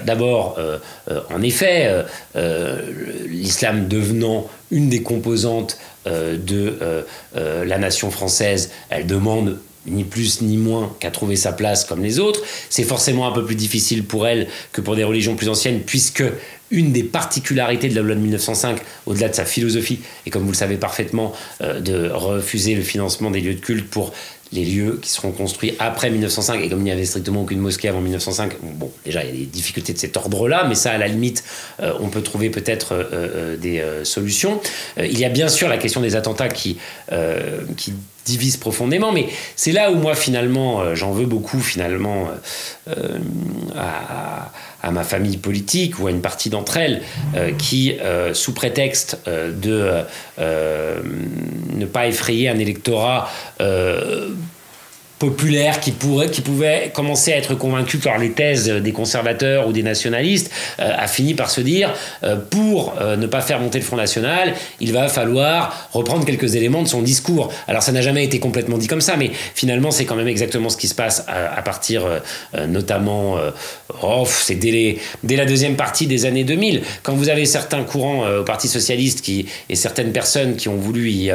D'abord, 0.04 0.43
euh, 0.59 0.78
euh, 1.11 1.20
en 1.35 1.42
effet, 1.42 2.04
euh, 2.37 2.78
l'islam 3.26 3.88
devenant 3.88 4.48
une 4.70 4.88
des 4.88 5.02
composantes 5.02 5.78
de 6.07 7.04
la 7.35 7.78
nation 7.78 8.11
française, 8.11 8.70
elle 8.90 9.07
demande 9.07 9.59
ni 9.87 10.04
plus 10.04 10.42
ni 10.42 10.57
moins 10.57 10.94
qu'à 11.00 11.11
trouver 11.11 11.37
sa 11.37 11.52
place 11.52 11.85
comme 11.85 12.02
les 12.02 12.18
autres. 12.18 12.40
C'est 12.68 12.85
forcément 12.85 13.26
un 13.26 13.33
peu 13.33 13.44
plus 13.44 13.54
difficile 13.54 14.04
pour 14.04 14.26
elle 14.26 14.48
que 14.72 14.80
pour 14.80 14.96
des 14.96 15.04
religions 15.04 15.35
plus 15.35 15.48
anciennes, 15.48 15.80
puisque 15.80 16.24
une 16.70 16.92
des 16.92 17.04
particularités 17.04 17.88
de 17.88 17.94
la 17.94 18.02
loi 18.02 18.14
de 18.14 18.20
1905, 18.20 18.80
au-delà 19.07 19.28
de 19.28 19.35
sa 19.35 19.44
philosophie, 19.44 20.00
et 20.26 20.30
comme 20.30 20.42
vous 20.42 20.52
le 20.52 20.57
savez 20.57 20.76
parfaitement, 20.76 21.33
de 21.61 22.11
refuser 22.11 22.74
le 22.74 22.83
financement 22.83 23.30
des 23.30 23.40
lieux 23.40 23.54
de 23.54 23.61
culte 23.61 23.88
pour 23.88 24.12
les 24.54 24.64
lieux 24.64 24.98
qui 25.02 25.10
seront 25.10 25.32
construits 25.32 25.74
après 25.78 26.10
1905, 26.10 26.62
et 26.62 26.68
comme 26.68 26.78
il 26.80 26.84
n'y 26.84 26.92
avait 26.92 27.04
strictement 27.04 27.42
aucune 27.42 27.58
mosquée 27.58 27.88
avant 27.88 28.00
1905, 28.00 28.52
bon, 28.62 28.90
déjà 29.04 29.24
il 29.24 29.30
y 29.30 29.32
a 29.32 29.36
des 29.36 29.46
difficultés 29.46 29.92
de 29.92 29.98
cet 29.98 30.16
ordre-là, 30.16 30.64
mais 30.68 30.76
ça, 30.76 30.92
à 30.92 30.98
la 30.98 31.08
limite, 31.08 31.44
euh, 31.80 31.92
on 32.00 32.08
peut 32.08 32.22
trouver 32.22 32.50
peut-être 32.50 32.92
euh, 32.92 33.04
euh, 33.12 33.56
des 33.56 33.82
solutions. 34.04 34.60
il 34.96 35.18
y 35.18 35.24
a 35.24 35.28
bien 35.28 35.48
sûr 35.48 35.68
la 35.68 35.78
question 35.78 36.00
des 36.00 36.16
attentats 36.16 36.48
qui, 36.48 36.78
qui 37.76 37.92
divise 38.24 38.56
profondément. 38.56 39.12
Mais 39.12 39.28
c'est 39.56 39.72
là 39.72 39.90
où 39.90 39.96
moi, 39.96 40.14
finalement, 40.14 40.94
j'en 40.94 41.12
veux 41.12 41.26
beaucoup, 41.26 41.60
finalement, 41.60 42.28
à, 43.76 44.50
à, 44.82 44.90
ma 44.90 45.04
famille 45.04 45.37
politique 45.37 45.98
ou 45.98 46.06
à 46.06 46.10
une 46.10 46.20
partie 46.20 46.50
d'entre 46.50 46.76
elles 46.76 47.02
qui, 47.58 47.96
sous 48.32 48.54
prétexte 48.54 49.18
de 49.26 50.04
ne 50.38 51.87
pas 51.87 52.06
effrayer 52.06 52.48
un 52.48 52.58
électorat 52.58 53.30
populaire 55.24 55.80
qui, 55.80 55.90
pourrait, 55.90 56.30
qui 56.30 56.42
pouvait 56.42 56.90
commencer 56.92 57.32
à 57.32 57.37
être 57.37 57.54
convaincu 57.54 57.98
par 57.98 58.18
les 58.18 58.32
thèses 58.32 58.68
des 58.68 58.92
conservateurs 58.92 59.66
ou 59.66 59.72
des 59.72 59.82
nationalistes, 59.82 60.50
euh, 60.80 60.90
a 60.96 61.06
fini 61.06 61.34
par 61.34 61.50
se 61.50 61.60
dire, 61.60 61.94
euh, 62.22 62.37
pour 62.37 62.94
euh, 63.00 63.16
ne 63.16 63.26
pas 63.26 63.40
faire 63.40 63.58
monter 63.60 63.78
le 63.78 63.84
Front 63.84 63.96
National, 63.96 64.54
il 64.80 64.92
va 64.92 65.08
falloir 65.08 65.88
reprendre 65.92 66.26
quelques 66.26 66.56
éléments 66.56 66.82
de 66.82 66.88
son 66.88 67.00
discours. 67.00 67.52
Alors 67.68 67.82
ça 67.82 67.92
n'a 67.92 68.02
jamais 68.02 68.24
été 68.24 68.38
complètement 68.38 68.76
dit 68.76 68.87
comme 68.87 69.00
ça, 69.00 69.16
mais 69.16 69.30
finalement 69.54 69.90
c'est 69.90 70.04
quand 70.04 70.16
même 70.16 70.28
exactement 70.28 70.68
ce 70.68 70.76
qui 70.76 70.88
se 70.88 70.94
passe 70.94 71.24
à, 71.26 71.62
partir 71.62 72.02
notamment, 72.68 73.38
oh, 74.02 74.24
c'est 74.28 74.56
dès, 74.56 74.98
la 75.22 75.46
deuxième 75.46 75.76
partie 75.76 76.06
des 76.06 76.26
années 76.26 76.44
2000, 76.44 76.82
quand 77.02 77.14
vous 77.14 77.28
avez 77.28 77.46
certains 77.46 77.82
courants 77.82 78.26
au 78.40 78.44
Parti 78.44 78.68
Socialiste 78.68 79.22
qui, 79.22 79.46
et 79.68 79.74
certaines 79.74 80.12
personnes 80.12 80.56
qui 80.56 80.68
ont 80.68 80.76
voulu 80.76 81.10
y 81.10 81.32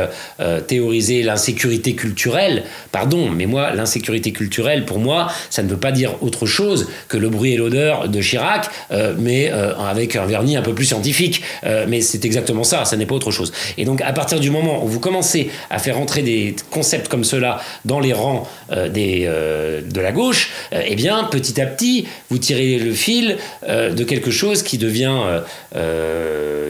théoriser 0.67 1.23
l'insécurité 1.23 1.95
culturelle, 1.95 2.63
pardon, 2.91 3.29
mais 3.29 3.45
moi 3.45 3.73
l'insécurité 3.79 4.31
culturelle, 4.31 4.85
pour 4.85 4.99
moi, 4.99 5.31
ça 5.49 5.63
ne 5.63 5.69
veut 5.69 5.77
pas 5.77 5.91
dire 5.91 6.15
autre 6.21 6.45
chose 6.45 6.87
que 7.07 7.17
le 7.17 7.29
bruit 7.29 7.53
et 7.53 7.57
l'odeur 7.57 8.09
de 8.09 8.21
Chirac, 8.21 8.69
euh, 8.91 9.13
mais 9.17 9.51
euh, 9.51 9.75
avec 9.77 10.15
un 10.15 10.25
vernis 10.25 10.57
un 10.57 10.61
peu 10.61 10.73
plus 10.73 10.85
scientifique. 10.85 11.41
Euh, 11.63 11.85
mais 11.87 12.01
c'est 12.01 12.25
exactement 12.25 12.63
ça, 12.63 12.85
ça 12.85 12.97
n'est 12.97 13.05
pas 13.05 13.15
autre 13.15 13.31
chose. 13.31 13.51
Et 13.77 13.85
donc, 13.85 14.01
à 14.01 14.13
partir 14.13 14.39
du 14.39 14.51
moment 14.51 14.83
où 14.83 14.87
vous 14.87 14.99
commencez 14.99 15.49
à 15.69 15.79
faire 15.79 15.99
entrer 15.99 16.21
des 16.21 16.55
concepts 16.69 17.07
comme 17.07 17.23
cela 17.23 17.61
dans 17.85 17.99
les 17.99 18.13
rangs 18.13 18.47
des, 18.89 19.25
de 19.25 20.01
la 20.01 20.11
gauche, 20.11 20.51
eh 20.71 20.95
bien, 20.95 21.23
petit 21.25 21.59
à 21.61 21.65
petit, 21.65 22.07
vous 22.29 22.37
tirez 22.37 22.77
le 22.77 22.93
fil 22.93 23.37
de 23.67 24.03
quelque 24.03 24.31
chose 24.31 24.63
qui 24.63 24.77
devient, 24.77 25.17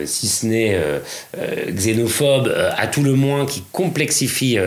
si 0.04 0.28
ce 0.28 0.46
n'est 0.46 0.78
xénophobe, 1.70 2.54
à 2.76 2.86
tout 2.86 3.02
le 3.02 3.14
moins, 3.14 3.46
qui 3.46 3.62
complexifie 3.72 4.58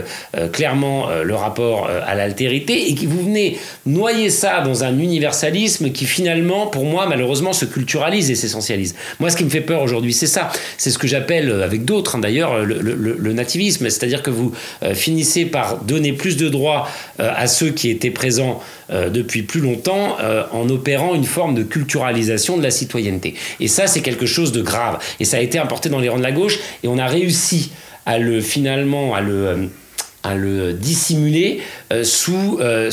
clairement 0.51 1.09
le 1.23 1.35
rapport 1.35 1.89
à 1.89 2.15
la 2.15 2.22
l'altérité 2.23 2.89
et 2.89 2.95
qui 2.95 3.05
vous 3.05 3.23
venez 3.23 3.57
noyer 3.85 4.29
ça 4.29 4.61
dans 4.61 4.83
un 4.83 4.97
universalisme 4.97 5.91
qui 5.91 6.05
finalement, 6.05 6.67
pour 6.67 6.85
moi, 6.85 7.05
malheureusement, 7.07 7.53
se 7.53 7.65
culturalise 7.65 8.31
et 8.31 8.35
s'essentialise. 8.35 8.95
Moi, 9.19 9.29
ce 9.29 9.37
qui 9.37 9.43
me 9.45 9.49
fait 9.49 9.61
peur 9.61 9.81
aujourd'hui, 9.81 10.13
c'est 10.13 10.27
ça. 10.27 10.51
C'est 10.77 10.89
ce 10.89 10.97
que 10.97 11.07
j'appelle, 11.07 11.49
euh, 11.49 11.63
avec 11.63 11.85
d'autres 11.85 12.15
hein, 12.15 12.19
d'ailleurs, 12.19 12.63
le, 12.63 13.33
nativisme. 13.33 13.89
C'est-à-dire 13.89 14.21
que 14.21 14.29
vous 14.29 14.51
euh, 14.83 14.93
finissez 14.93 15.45
par 15.45 15.79
donner 15.83 16.13
plus 16.13 16.37
de 16.37 16.49
droits 16.49 16.87
euh, 17.19 17.31
à 17.35 17.47
ceux 17.47 17.69
qui 17.69 17.89
étaient 17.89 18.11
présents 18.11 18.61
depuis 18.89 19.43
plus 19.43 19.61
longtemps 19.61 20.17
en 20.51 20.69
opérant 20.69 21.15
une 21.15 21.23
forme 21.23 21.55
de 21.55 21.63
culturalisation 21.63 22.57
de 22.57 22.63
la 22.63 22.69
citoyenneté. 22.69 23.33
Et 23.59 23.67
ça, 23.67 23.87
c'est 23.87 24.01
quelque 24.01 24.25
chose 24.25 24.51
de 24.51 24.61
grave. 24.61 24.99
Et 25.19 25.25
ça 25.25 25.37
a 25.37 25.39
été 25.39 25.57
importé 25.57 25.89
dans 25.89 25.99
les 25.99 26.09
rangs 26.09 26.17
de 26.17 26.23
la 26.23 26.31
gauche 26.31 26.59
et 26.83 26.87
on 26.87 26.99
a 26.99 27.07
réussi 27.07 27.71
à 28.05 28.19
le 28.19 28.41
finalement 28.41 29.15
à 29.15 29.21
le 29.21 29.69
à 30.23 30.35
le 30.35 30.73
dissimuler 30.73 31.59
euh, 31.91 32.03
sous 32.03 32.57
euh, 32.59 32.89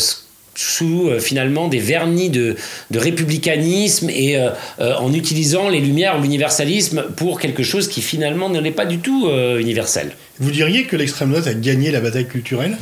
sous 0.57 1.09
euh, 1.09 1.21
finalement 1.21 1.69
des 1.69 1.79
vernis 1.79 2.29
de, 2.29 2.57
de 2.91 2.99
républicanisme 2.99 4.11
et 4.11 4.37
en 4.79 5.13
utilisant 5.15 5.69
les 5.69 5.81
lumières 5.81 6.19
ou 6.19 6.23
l'universalisme 6.23 7.05
pour 7.17 7.41
quelque 7.41 7.63
chose 7.63 7.89
qui 7.89 8.03
finalement 8.03 8.51
ne 8.51 8.61
l'est 8.61 8.71
pas 8.73 8.85
du 8.85 8.99
tout 8.99 9.31
universel. 9.59 10.13
Vous 10.39 10.51
diriez 10.51 10.85
que 10.85 10.97
l'extrême 10.97 11.31
droite 11.31 11.47
a 11.47 11.55
gagné 11.55 11.91
la 11.91 12.01
bataille 12.01 12.27
culturelle? 12.27 12.77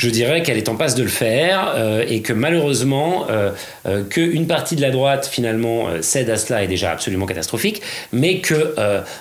Je 0.00 0.08
dirais 0.08 0.42
qu'elle 0.42 0.56
est 0.56 0.70
en 0.70 0.76
passe 0.76 0.94
de 0.94 1.02
le 1.02 1.10
faire 1.10 1.74
euh, 1.76 2.06
et 2.08 2.22
que 2.22 2.32
malheureusement, 2.32 3.26
euh, 3.28 3.50
euh, 3.84 4.02
qu'une 4.02 4.46
partie 4.46 4.74
de 4.74 4.80
la 4.80 4.90
droite 4.90 5.28
finalement 5.30 5.88
cède 6.00 6.30
à 6.30 6.38
cela 6.38 6.64
est 6.64 6.68
déjà 6.68 6.90
absolument 6.90 7.26
catastrophique, 7.26 7.82
mais 8.10 8.38
que 8.38 8.74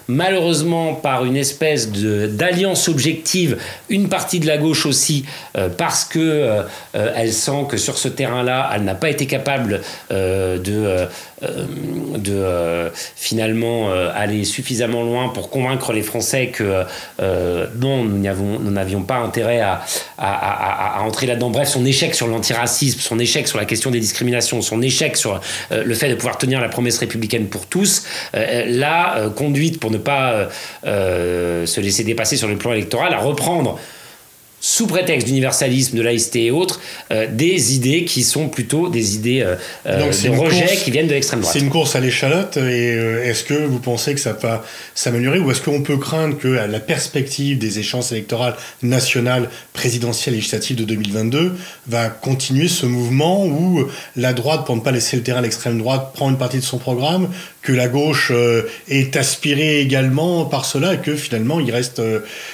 malheureusement 0.08 0.94
par 0.94 1.26
une 1.26 1.36
espèce 1.36 1.92
d'alliance 1.92 2.88
objective, 2.88 3.58
une 3.90 4.08
partie 4.08 4.40
de 4.40 4.48
la 4.48 4.58
gauche 4.58 4.86
aussi, 4.86 5.26
parce 5.78 6.06
que 6.06 6.64
elle 6.94 7.34
sent 7.34 7.66
que 7.70 7.78
sur 7.78 7.98
ce 7.98 8.08
terrain-là, 8.08 8.70
elle 8.74 8.84
n'a 8.84 8.96
pas 8.96 9.10
été 9.10 9.26
capable 9.26 9.82
de 10.10 11.08
de 11.42 12.92
finalement 13.16 13.92
aller 13.92 14.44
suffisamment 14.44 15.04
loin 15.04 15.30
pour 15.30 15.50
convaincre 15.50 15.94
les 15.94 16.02
Français 16.02 16.48
que 16.48 16.84
non, 17.20 18.04
nous 18.04 18.72
n'avions 18.72 19.04
pas 19.04 19.18
intérêt 19.18 19.62
à, 19.62 21.02
entrer 21.02 21.28
là-dedans. 21.28 21.50
Bref, 21.50 21.70
son 21.70 21.86
échec 21.86 22.16
sur 22.16 22.28
l'antiracisme, 22.28 23.00
son 23.00 23.20
échec 23.20 23.48
sur 23.48 23.58
la 23.58 23.66
question 23.66 23.92
des 23.92 24.00
discriminations, 24.00 24.62
son 24.62 24.82
échec 24.82 25.18
sur 25.18 25.40
euh, 25.72 25.84
le 25.84 25.94
fait 25.96 26.10
de 26.10 26.16
pouvoir 26.16 26.38
tenir 26.38 26.62
la 26.62 26.70
promesse 26.70 26.98
républicaine 26.98 27.48
pour 27.48 27.66
tous, 27.66 28.06
euh, 28.36 28.66
l'a 28.68 29.18
euh, 29.18 29.30
conduite, 29.30 29.80
pour 29.80 29.92
ne 29.92 29.98
pas 29.98 30.48
se 30.84 31.80
laisser 31.80 32.04
dépasser 32.04 32.38
sur 32.38 32.48
le 32.48 32.58
plan 32.58 32.74
électoral, 32.74 33.14
à 33.14 33.20
reprendre 33.20 33.80
sous 34.62 34.88
prétexte 34.88 35.28
d'universalisme, 35.28 35.98
de 35.98 36.02
laïcité 36.02 36.46
et 36.46 36.52
autres, 36.52 36.80
euh, 37.12 37.28
des 37.32 37.76
idées 37.76 38.04
qui 38.04 38.24
sont 38.24 38.50
plutôt 38.50 38.90
des 38.90 39.16
idées 39.16 39.42
euh, 39.42 39.56
euh, 39.86 40.12
de 40.12 40.30
rejet 40.30 40.76
qui 40.76 40.92
viennent 40.92 41.08
de 41.08 41.14
l'extrême 41.14 41.42
droite. 41.42 41.54
C'est 41.54 41.64
une 41.64 41.70
course 41.70 41.96
à 41.96 42.00
l'échalote 42.00 42.58
et 42.58 42.90
est-ce 43.24 43.44
que 43.44 43.54
vous 43.54 43.80
pensez 43.80 44.14
que 44.14 44.20
ça 44.20 44.34
va 44.34 44.64
s'améliorer 44.96 45.40
ou 45.40 45.52
est-ce 45.52 45.62
qu'on 45.62 45.82
peut 45.82 45.98
craindre 45.98 46.38
que 46.38 46.58
à 46.58 46.68
la 46.68 46.80
perspective 46.80 47.58
des 47.58 47.80
échéances 47.80 48.12
électorales 48.12 48.56
nationales, 48.84 49.50
présidentielles 49.74 50.36
et 50.36 50.38
législatives 50.38 50.78
de 50.78 50.84
2022 50.84 51.54
va 51.88 52.10
continuer 52.10 52.68
ce 52.68 52.86
mouvement 52.86 53.46
où 53.46 53.86
la 54.16 54.34
droite, 54.34 54.66
pour 54.66 54.76
ne 54.76 54.82
pas 54.82 54.92
laisser 54.92 55.18
le 55.18 55.24
terrain 55.24 55.40
à 55.40 55.42
l'extrême 55.42 55.78
droite, 55.78 56.12
prend 56.14 56.30
une 56.30 56.38
partie 56.38 56.58
de 56.58 56.64
son 56.64 56.78
programme, 56.78 57.30
que 57.62 57.72
la 57.72 57.88
gauche 57.88 58.32
est 58.88 59.16
aspirée 59.16 59.80
également 59.82 60.46
par 60.46 60.66
cela 60.66 60.96
et 60.96 60.98
que 60.98 61.16
finalement 61.16 61.60
il 61.60 61.72
reste, 61.72 62.02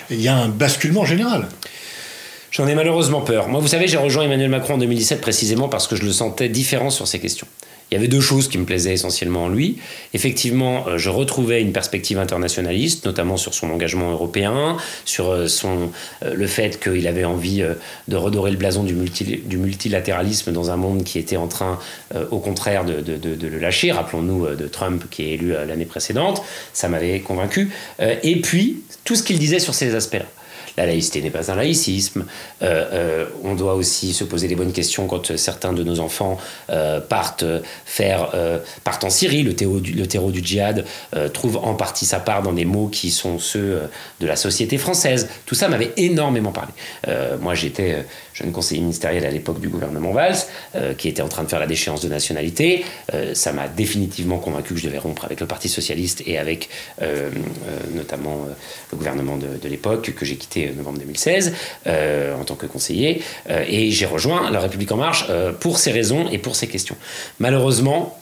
il 0.09 0.21
y 0.21 0.27
a 0.27 0.35
un 0.35 0.49
basculement 0.49 1.05
général? 1.05 1.47
J'en 2.55 2.67
ai 2.67 2.75
malheureusement 2.75 3.19
peur. 3.19 3.49
Moi, 3.49 3.59
vous 3.59 3.67
savez, 3.67 3.85
j'ai 3.85 3.97
rejoint 3.97 4.23
Emmanuel 4.23 4.49
Macron 4.49 4.75
en 4.75 4.77
2017 4.77 5.19
précisément 5.19 5.67
parce 5.67 5.89
que 5.89 5.97
je 5.97 6.03
le 6.03 6.13
sentais 6.13 6.47
différent 6.47 6.89
sur 6.89 7.05
ces 7.05 7.19
questions. 7.19 7.47
Il 7.91 7.95
y 7.95 7.97
avait 7.97 8.07
deux 8.07 8.21
choses 8.21 8.47
qui 8.47 8.57
me 8.57 8.63
plaisaient 8.63 8.93
essentiellement 8.93 9.43
en 9.43 9.49
lui. 9.49 9.79
Effectivement, 10.13 10.87
euh, 10.87 10.97
je 10.97 11.09
retrouvais 11.09 11.61
une 11.61 11.73
perspective 11.73 12.17
internationaliste, 12.17 13.05
notamment 13.05 13.35
sur 13.35 13.53
son 13.53 13.69
engagement 13.71 14.09
européen, 14.09 14.77
sur 15.03 15.31
euh, 15.31 15.47
son, 15.47 15.91
euh, 16.23 16.33
le 16.33 16.47
fait 16.47 16.79
qu'il 16.81 17.05
avait 17.09 17.25
envie 17.25 17.61
de 18.07 18.15
redorer 18.15 18.51
le 18.51 18.57
blason 18.57 18.85
du, 18.85 18.95
multilatéralisme 19.57 20.53
dans 20.53 20.71
un 20.71 20.77
monde 20.77 21.03
qui 21.03 21.19
était 21.19 21.35
en 21.35 21.47
train, 21.47 21.77
au 22.31 22.39
contraire, 22.39 22.85
de, 22.85 23.01
de 23.01 23.47
le 23.47 23.59
lâcher. 23.59 23.91
Rappelons-nous 23.91 24.55
de 24.55 24.67
Trump 24.69 25.03
qui 25.11 25.23
est 25.23 25.33
élu 25.33 25.51
l'année 25.67 25.85
précédente. 25.85 26.41
Ça 26.71 26.87
m'avait 26.87 27.19
convaincu. 27.19 27.71
Et 27.99 28.39
puis, 28.39 28.81
tout 29.03 29.15
ce 29.15 29.23
qu'il 29.23 29.39
disait 29.39 29.59
sur 29.59 29.73
ces 29.73 29.93
aspects-là. 29.93 30.25
La 30.77 30.85
laïcité 30.85 31.21
n'est 31.21 31.29
pas 31.29 31.51
un 31.51 31.55
laïcisme. 31.55 32.25
Euh, 32.61 32.85
euh, 32.91 33.25
on 33.43 33.55
doit 33.55 33.75
aussi 33.75 34.13
se 34.13 34.23
poser 34.23 34.47
les 34.47 34.55
bonnes 34.55 34.73
questions 34.73 35.07
quand 35.07 35.35
certains 35.37 35.73
de 35.73 35.83
nos 35.83 35.99
enfants 35.99 36.37
euh, 36.69 36.99
partent 36.99 37.45
faire 37.85 38.31
partent 38.83 39.03
en 39.03 39.09
Syrie. 39.09 39.43
Le 39.43 39.53
du, 39.53 39.93
le 39.93 40.07
terreau 40.07 40.31
du 40.31 40.43
djihad 40.43 40.85
trouve 41.33 41.57
en 41.57 41.75
partie 41.75 42.05
sa 42.05 42.19
part 42.19 42.41
dans 42.41 42.53
des 42.53 42.65
mots 42.65 42.87
qui 42.87 43.09
sont 43.09 43.39
ceux 43.39 43.81
de 44.19 44.27
la 44.27 44.35
société 44.35 44.77
française. 44.77 45.29
Tout 45.45 45.55
ça 45.55 45.67
m'avait 45.67 45.91
énormément 45.97 46.51
parlé. 46.51 46.73
moi, 47.39 47.55
j'étais 47.55 48.05
jeune 48.33 48.51
conseiller 48.51 48.81
ministériel 48.81 49.25
à 49.25 49.31
l'époque 49.31 49.59
du 49.59 49.69
gouvernement 49.69 50.11
Valls, 50.11 50.35
qui 50.97 51.07
était 51.07 51.21
en 51.21 51.29
train 51.29 51.43
de 51.43 51.49
faire 51.49 51.59
la 51.59 51.67
déchéance 51.67 52.01
de 52.01 52.09
nationalité. 52.09 52.85
ça 53.33 53.53
m'a 53.53 53.67
définitivement 53.67 54.37
convaincu 54.37 54.73
que 54.73 54.79
je 54.79 54.85
devais 54.85 54.97
rompre 54.97 55.25
avec 55.25 55.39
le 55.39 55.47
Parti 55.47 55.69
socialiste 55.69 56.23
et 56.25 56.37
avec 56.37 56.69
notamment 57.93 58.47
le 58.91 58.97
gouvernement 58.97 59.37
de 59.37 59.69
l'époque 59.69 60.13
que 60.15 60.25
j'ai 60.25 60.35
quitté 60.35 60.64
novembre 60.73 60.99
2016 60.99 61.53
euh, 61.87 62.35
en 62.35 62.43
tant 62.43 62.55
que 62.55 62.65
conseiller 62.65 63.21
euh, 63.49 63.63
et 63.67 63.91
j'ai 63.91 64.05
rejoint 64.05 64.49
La 64.51 64.59
République 64.59 64.91
en 64.91 64.97
marche 64.97 65.25
euh, 65.29 65.51
pour 65.51 65.77
ces 65.77 65.91
raisons 65.91 66.29
et 66.29 66.37
pour 66.37 66.55
ces 66.55 66.67
questions. 66.67 66.95
Malheureusement, 67.39 68.19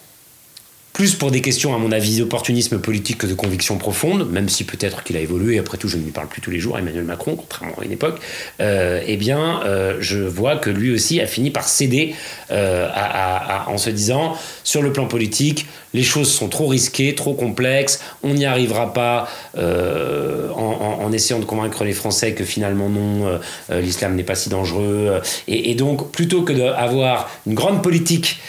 plus 0.94 1.16
pour 1.16 1.32
des 1.32 1.42
questions, 1.42 1.76
à 1.76 1.78
mon 1.78 1.92
avis, 1.92 2.20
d'opportunisme 2.20 2.80
politique 2.80 3.18
que 3.18 3.28
de 3.28 3.34
conviction 3.34 3.78
profonde, 3.78 4.30
même 4.32 4.48
si 4.48 4.64
peut-être 4.64 5.04
qu'il 5.04 5.18
a 5.18 5.20
évolué, 5.20 5.60
après 5.60 5.78
tout, 5.78 5.88
je 5.88 5.98
ne 5.98 6.04
lui 6.04 6.12
parle 6.12 6.28
plus 6.28 6.42
tous 6.42 6.52
les 6.52 6.60
jours, 6.60 6.78
Emmanuel 6.78 7.04
Macron, 7.04 7.36
contrairement 7.36 7.76
à 7.82 7.84
une 7.84 7.92
époque, 7.92 8.20
eh 8.60 9.18
bien, 9.18 9.62
je 10.00 10.20
vois 10.20 10.58
que 10.58 10.70
lui 10.70 10.94
aussi 10.94 11.20
a 11.20 11.26
fini 11.26 11.50
par 11.50 11.68
céder 11.68 12.14
en 12.52 13.78
se 13.78 13.90
disant, 13.90 14.38
sur 14.64 14.82
le 14.82 14.94
plan 14.94 15.08
politique, 15.08 15.66
les 15.94 16.04
choses 16.04 16.32
sont 16.32 16.50
trop 16.50 16.68
risquées, 16.68 17.16
trop 17.16 17.34
complexes, 17.34 18.02
on 18.24 18.34
n'y 18.34 18.46
arrivera 18.46 18.94
pas 18.94 19.28
euh, 19.58 20.50
en, 20.52 21.12
essayant 21.12 21.40
de 21.40 21.46
convaincre 21.46 21.84
les 21.84 21.94
Français 21.94 22.34
que 22.34 22.44
finalement 22.44 22.90
non, 22.90 23.28
euh, 23.28 23.38
euh, 23.70 23.82
l'islam 23.82 24.16
n'est 24.16 24.24
pas 24.24 24.34
si 24.34 24.50
dangereux. 24.50 25.22
Et, 25.48 25.76
donc, 25.76 26.12
plutôt 26.12 26.42
que 26.42 26.54
d'avoir 26.54 27.30
une 27.46 27.54
grande 27.54 27.84
politique 27.84 28.40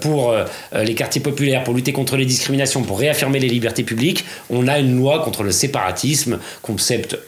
pour 0.00 0.34
les 0.74 0.94
quartiers 0.94 1.20
populaires, 1.20 1.64
pour 1.64 1.74
lutter 1.74 1.87
contre 1.92 2.16
les 2.16 2.26
discriminations, 2.26 2.82
pour 2.82 2.98
réaffirmer 2.98 3.38
les 3.38 3.48
libertés 3.48 3.84
publiques, 3.84 4.24
on 4.50 4.68
a 4.68 4.78
une 4.78 4.96
loi 4.96 5.22
contre 5.22 5.42
le 5.42 5.52
séparatisme, 5.52 6.38
concept 6.62 7.18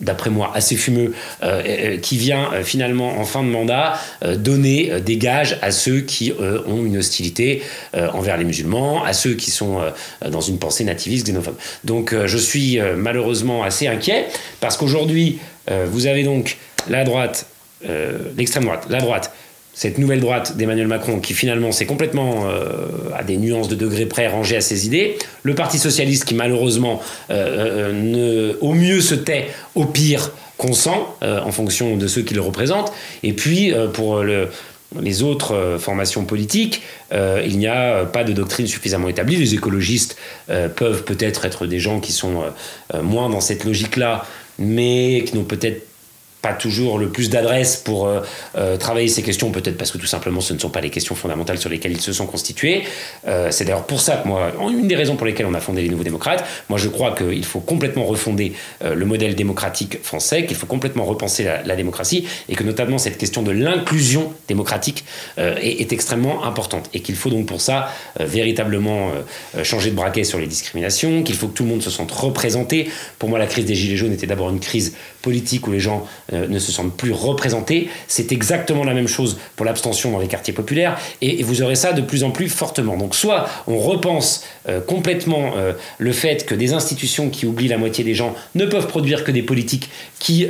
d'après 0.00 0.30
moi, 0.30 0.52
assez 0.54 0.76
fumeux, 0.76 1.12
qui 2.02 2.18
vient 2.18 2.50
finalement 2.62 3.18
en 3.18 3.24
fin 3.24 3.42
de 3.42 3.48
mandat 3.48 3.98
donner 4.36 5.00
des 5.00 5.16
gages 5.16 5.58
à 5.60 5.72
ceux 5.72 6.02
qui 6.02 6.32
ont 6.40 6.84
une 6.84 6.98
hostilité 6.98 7.62
envers 8.12 8.36
les 8.36 8.44
musulmans, 8.44 9.02
à 9.02 9.12
ceux 9.12 9.34
qui 9.34 9.50
sont 9.50 9.80
dans 10.24 10.40
une 10.40 10.60
pensée 10.60 10.84
nativiste, 10.84 11.26
xénophobe. 11.26 11.56
Donc 11.82 12.14
je 12.14 12.38
suis 12.38 12.78
malheureusement 12.96 13.64
assez 13.64 13.88
inquiet 13.88 14.26
parce 14.60 14.76
qu'aujourd'hui, 14.76 15.40
vous 15.86 16.06
avez 16.06 16.22
donc 16.22 16.58
la 16.88 17.02
droite, 17.02 17.46
l'extrême 18.36 18.66
droite, 18.66 18.86
la 18.88 19.00
droite, 19.00 19.32
cette 19.78 19.98
nouvelle 19.98 20.18
droite 20.18 20.56
d'Emmanuel 20.56 20.88
Macron 20.88 21.20
qui 21.20 21.34
finalement 21.34 21.70
s'est 21.70 21.86
complètement 21.86 22.48
euh, 22.48 22.88
à 23.16 23.22
des 23.22 23.36
nuances 23.36 23.68
de 23.68 23.76
degrés 23.76 24.06
près 24.06 24.26
rangé 24.26 24.56
à 24.56 24.60
ses 24.60 24.86
idées, 24.86 25.16
le 25.44 25.54
Parti 25.54 25.78
socialiste 25.78 26.24
qui 26.24 26.34
malheureusement 26.34 27.00
euh, 27.30 27.92
euh, 28.16 28.54
au 28.60 28.74
mieux 28.74 29.00
se 29.00 29.14
tait, 29.14 29.46
au 29.76 29.84
pire 29.84 30.32
consent 30.56 31.14
en 31.22 31.52
fonction 31.52 31.96
de 31.96 32.08
ceux 32.08 32.22
qui 32.22 32.34
le 32.34 32.40
représentent, 32.40 32.92
et 33.22 33.32
puis 33.32 33.72
pour 33.92 34.24
le, 34.24 34.48
les 35.00 35.22
autres 35.22 35.76
formations 35.78 36.24
politiques, 36.24 36.82
il 37.12 37.58
n'y 37.58 37.68
a 37.68 38.04
pas 38.06 38.24
de 38.24 38.32
doctrine 38.32 38.66
suffisamment 38.66 39.08
établie. 39.08 39.36
Les 39.36 39.54
écologistes 39.54 40.16
peuvent 40.48 41.04
peut-être 41.04 41.44
être 41.44 41.66
des 41.66 41.78
gens 41.78 42.00
qui 42.00 42.10
sont 42.10 42.42
moins 43.00 43.30
dans 43.30 43.40
cette 43.40 43.64
logique-là, 43.64 44.26
mais 44.58 45.22
qui 45.24 45.36
n'ont 45.36 45.44
peut-être 45.44 45.87
pas 46.42 46.52
toujours 46.52 46.98
le 46.98 47.08
plus 47.08 47.30
d'adresse 47.30 47.76
pour 47.76 48.06
euh, 48.06 48.20
euh, 48.56 48.76
travailler 48.76 49.08
ces 49.08 49.22
questions, 49.22 49.50
peut-être 49.50 49.76
parce 49.76 49.90
que 49.90 49.98
tout 49.98 50.06
simplement 50.06 50.40
ce 50.40 50.54
ne 50.54 50.58
sont 50.58 50.70
pas 50.70 50.80
les 50.80 50.90
questions 50.90 51.14
fondamentales 51.14 51.58
sur 51.58 51.68
lesquelles 51.68 51.92
ils 51.92 52.00
se 52.00 52.12
sont 52.12 52.26
constitués. 52.26 52.84
Euh, 53.26 53.48
c'est 53.50 53.64
d'ailleurs 53.64 53.86
pour 53.86 54.00
ça 54.00 54.16
que 54.16 54.28
moi, 54.28 54.52
une 54.60 54.86
des 54.86 54.94
raisons 54.94 55.16
pour 55.16 55.26
lesquelles 55.26 55.46
on 55.46 55.54
a 55.54 55.60
fondé 55.60 55.82
les 55.82 55.88
Nouveaux 55.88 56.04
Démocrates, 56.04 56.44
moi 56.68 56.78
je 56.78 56.88
crois 56.88 57.14
qu'il 57.14 57.44
faut 57.44 57.60
complètement 57.60 58.04
refonder 58.04 58.52
le 58.82 59.04
modèle 59.04 59.34
démocratique 59.34 60.02
français, 60.02 60.46
qu'il 60.46 60.56
faut 60.56 60.66
complètement 60.66 61.04
repenser 61.04 61.44
la, 61.44 61.76
démocratie 61.76 62.26
et 62.48 62.54
que 62.54 62.64
notamment 62.64 62.98
cette 62.98 63.18
question 63.18 63.42
de 63.42 63.50
l'inclusion 63.50 64.32
démocratique 64.46 65.04
est, 65.36 65.92
extrêmement 65.92 66.44
importante 66.44 66.90
et 66.92 67.00
qu'il 67.00 67.14
faut 67.16 67.30
donc 67.30 67.46
pour 67.46 67.60
ça 67.60 67.88
véritablement 68.18 69.10
changer 69.62 69.90
de 69.90 69.96
braquet 69.96 70.24
sur 70.24 70.38
les 70.38 70.46
discriminations, 70.46 71.22
qu'il 71.22 71.34
faut 71.34 71.48
que 71.48 71.54
tout 71.54 71.64
le 71.64 71.70
monde 71.70 71.82
se 71.82 71.90
sente 71.90 72.10
représenté. 72.12 72.90
Pour 73.18 73.28
moi, 73.28 73.38
la 73.38 73.46
crise 73.46 73.64
des 73.64 73.74
Gilets 73.74 73.96
jaunes 73.96 74.12
était 74.12 74.26
d'abord 74.26 74.50
une 74.50 74.60
crise 74.60 74.94
politique 75.22 75.66
où 75.66 75.72
les 75.72 75.80
gens 75.80 76.06
ne 76.32 76.58
se 76.58 76.72
sentent 76.72 76.96
plus 76.96 77.12
représentés. 77.12 77.88
C'est 78.06 78.32
exactement 78.32 78.84
la 78.84 78.94
même 78.94 79.08
chose 79.08 79.38
pour 79.56 79.64
l'abstention 79.64 80.12
dans 80.12 80.18
les 80.18 80.28
quartiers 80.28 80.52
populaires 80.52 80.98
et, 81.22 81.42
vous 81.42 81.62
aurez 81.62 81.76
ça 81.76 81.92
de 81.92 82.02
plus 82.02 82.24
en 82.24 82.30
plus 82.30 82.48
fortement. 82.48 82.96
Donc 82.96 83.14
soit 83.14 83.48
on 83.66 83.78
repense 83.78 84.44
euh, 84.68 84.80
complètement 84.80 85.52
euh, 85.56 85.72
le 85.96 86.12
fait 86.12 86.44
que 86.44 86.54
des 86.54 86.74
institutions 86.74 87.30
qui 87.30 87.46
oublient 87.46 87.68
la 87.68 87.78
moitié 87.78 88.04
des 88.04 88.14
gens 88.14 88.34
ne 88.54 88.66
peuvent 88.66 88.86
produire 88.86 89.24
que 89.24 89.30
des 89.30 89.42
politiques 89.42 89.88
qui 90.18 90.48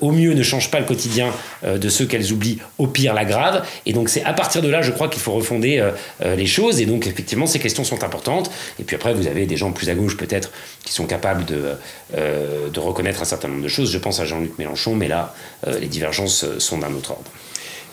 au 0.00 0.10
mieux 0.10 0.34
ne 0.34 0.42
changent 0.42 0.72
pas 0.72 0.80
le 0.80 0.84
quotidien 0.84 1.28
de 1.64 1.88
ceux 1.88 2.04
qu'elles 2.04 2.32
oublient, 2.32 2.58
au 2.78 2.88
pire 2.88 3.14
l'aggravent. 3.14 3.62
Et 3.86 3.92
donc 3.92 4.08
c'est 4.08 4.24
à 4.24 4.32
partir 4.32 4.60
de 4.60 4.68
là, 4.68 4.82
je 4.82 4.90
crois 4.90 5.08
qu'il 5.08 5.22
faut 5.22 5.32
refonder 5.32 5.82
les 6.20 6.46
choses. 6.46 6.80
Et 6.80 6.86
donc 6.86 7.06
effectivement, 7.06 7.46
ces 7.46 7.60
questions 7.60 7.84
sont 7.84 8.02
importantes. 8.02 8.50
Et 8.80 8.82
puis 8.82 8.96
après, 8.96 9.14
vous 9.14 9.28
avez 9.28 9.46
des 9.46 9.56
gens 9.56 9.70
plus 9.70 9.88
à 9.88 9.94
gauche 9.94 10.16
peut-être 10.16 10.50
qui 10.84 10.92
sont 10.92 11.06
capables 11.06 11.44
de 11.44 12.80
reconnaître 12.80 13.22
un 13.22 13.26
certain 13.26 13.48
nombre 13.48 13.62
de 13.62 13.68
choses. 13.68 13.92
Je 13.92 13.98
pense 13.98 14.18
à 14.18 14.24
Jean-Luc 14.24 14.58
Mélenchon 14.58 14.97
mais 14.98 15.08
là, 15.08 15.34
euh, 15.66 15.78
les 15.78 15.86
divergences 15.86 16.44
sont 16.58 16.78
d'un 16.78 16.92
autre 16.94 17.12
ordre. 17.12 17.30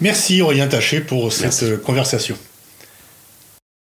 Merci 0.02 0.42
Aurélien 0.42 0.68
Taché 0.68 1.00
pour 1.00 1.32
cette 1.32 1.64
euh, 1.64 1.78
conversation. 1.78 2.38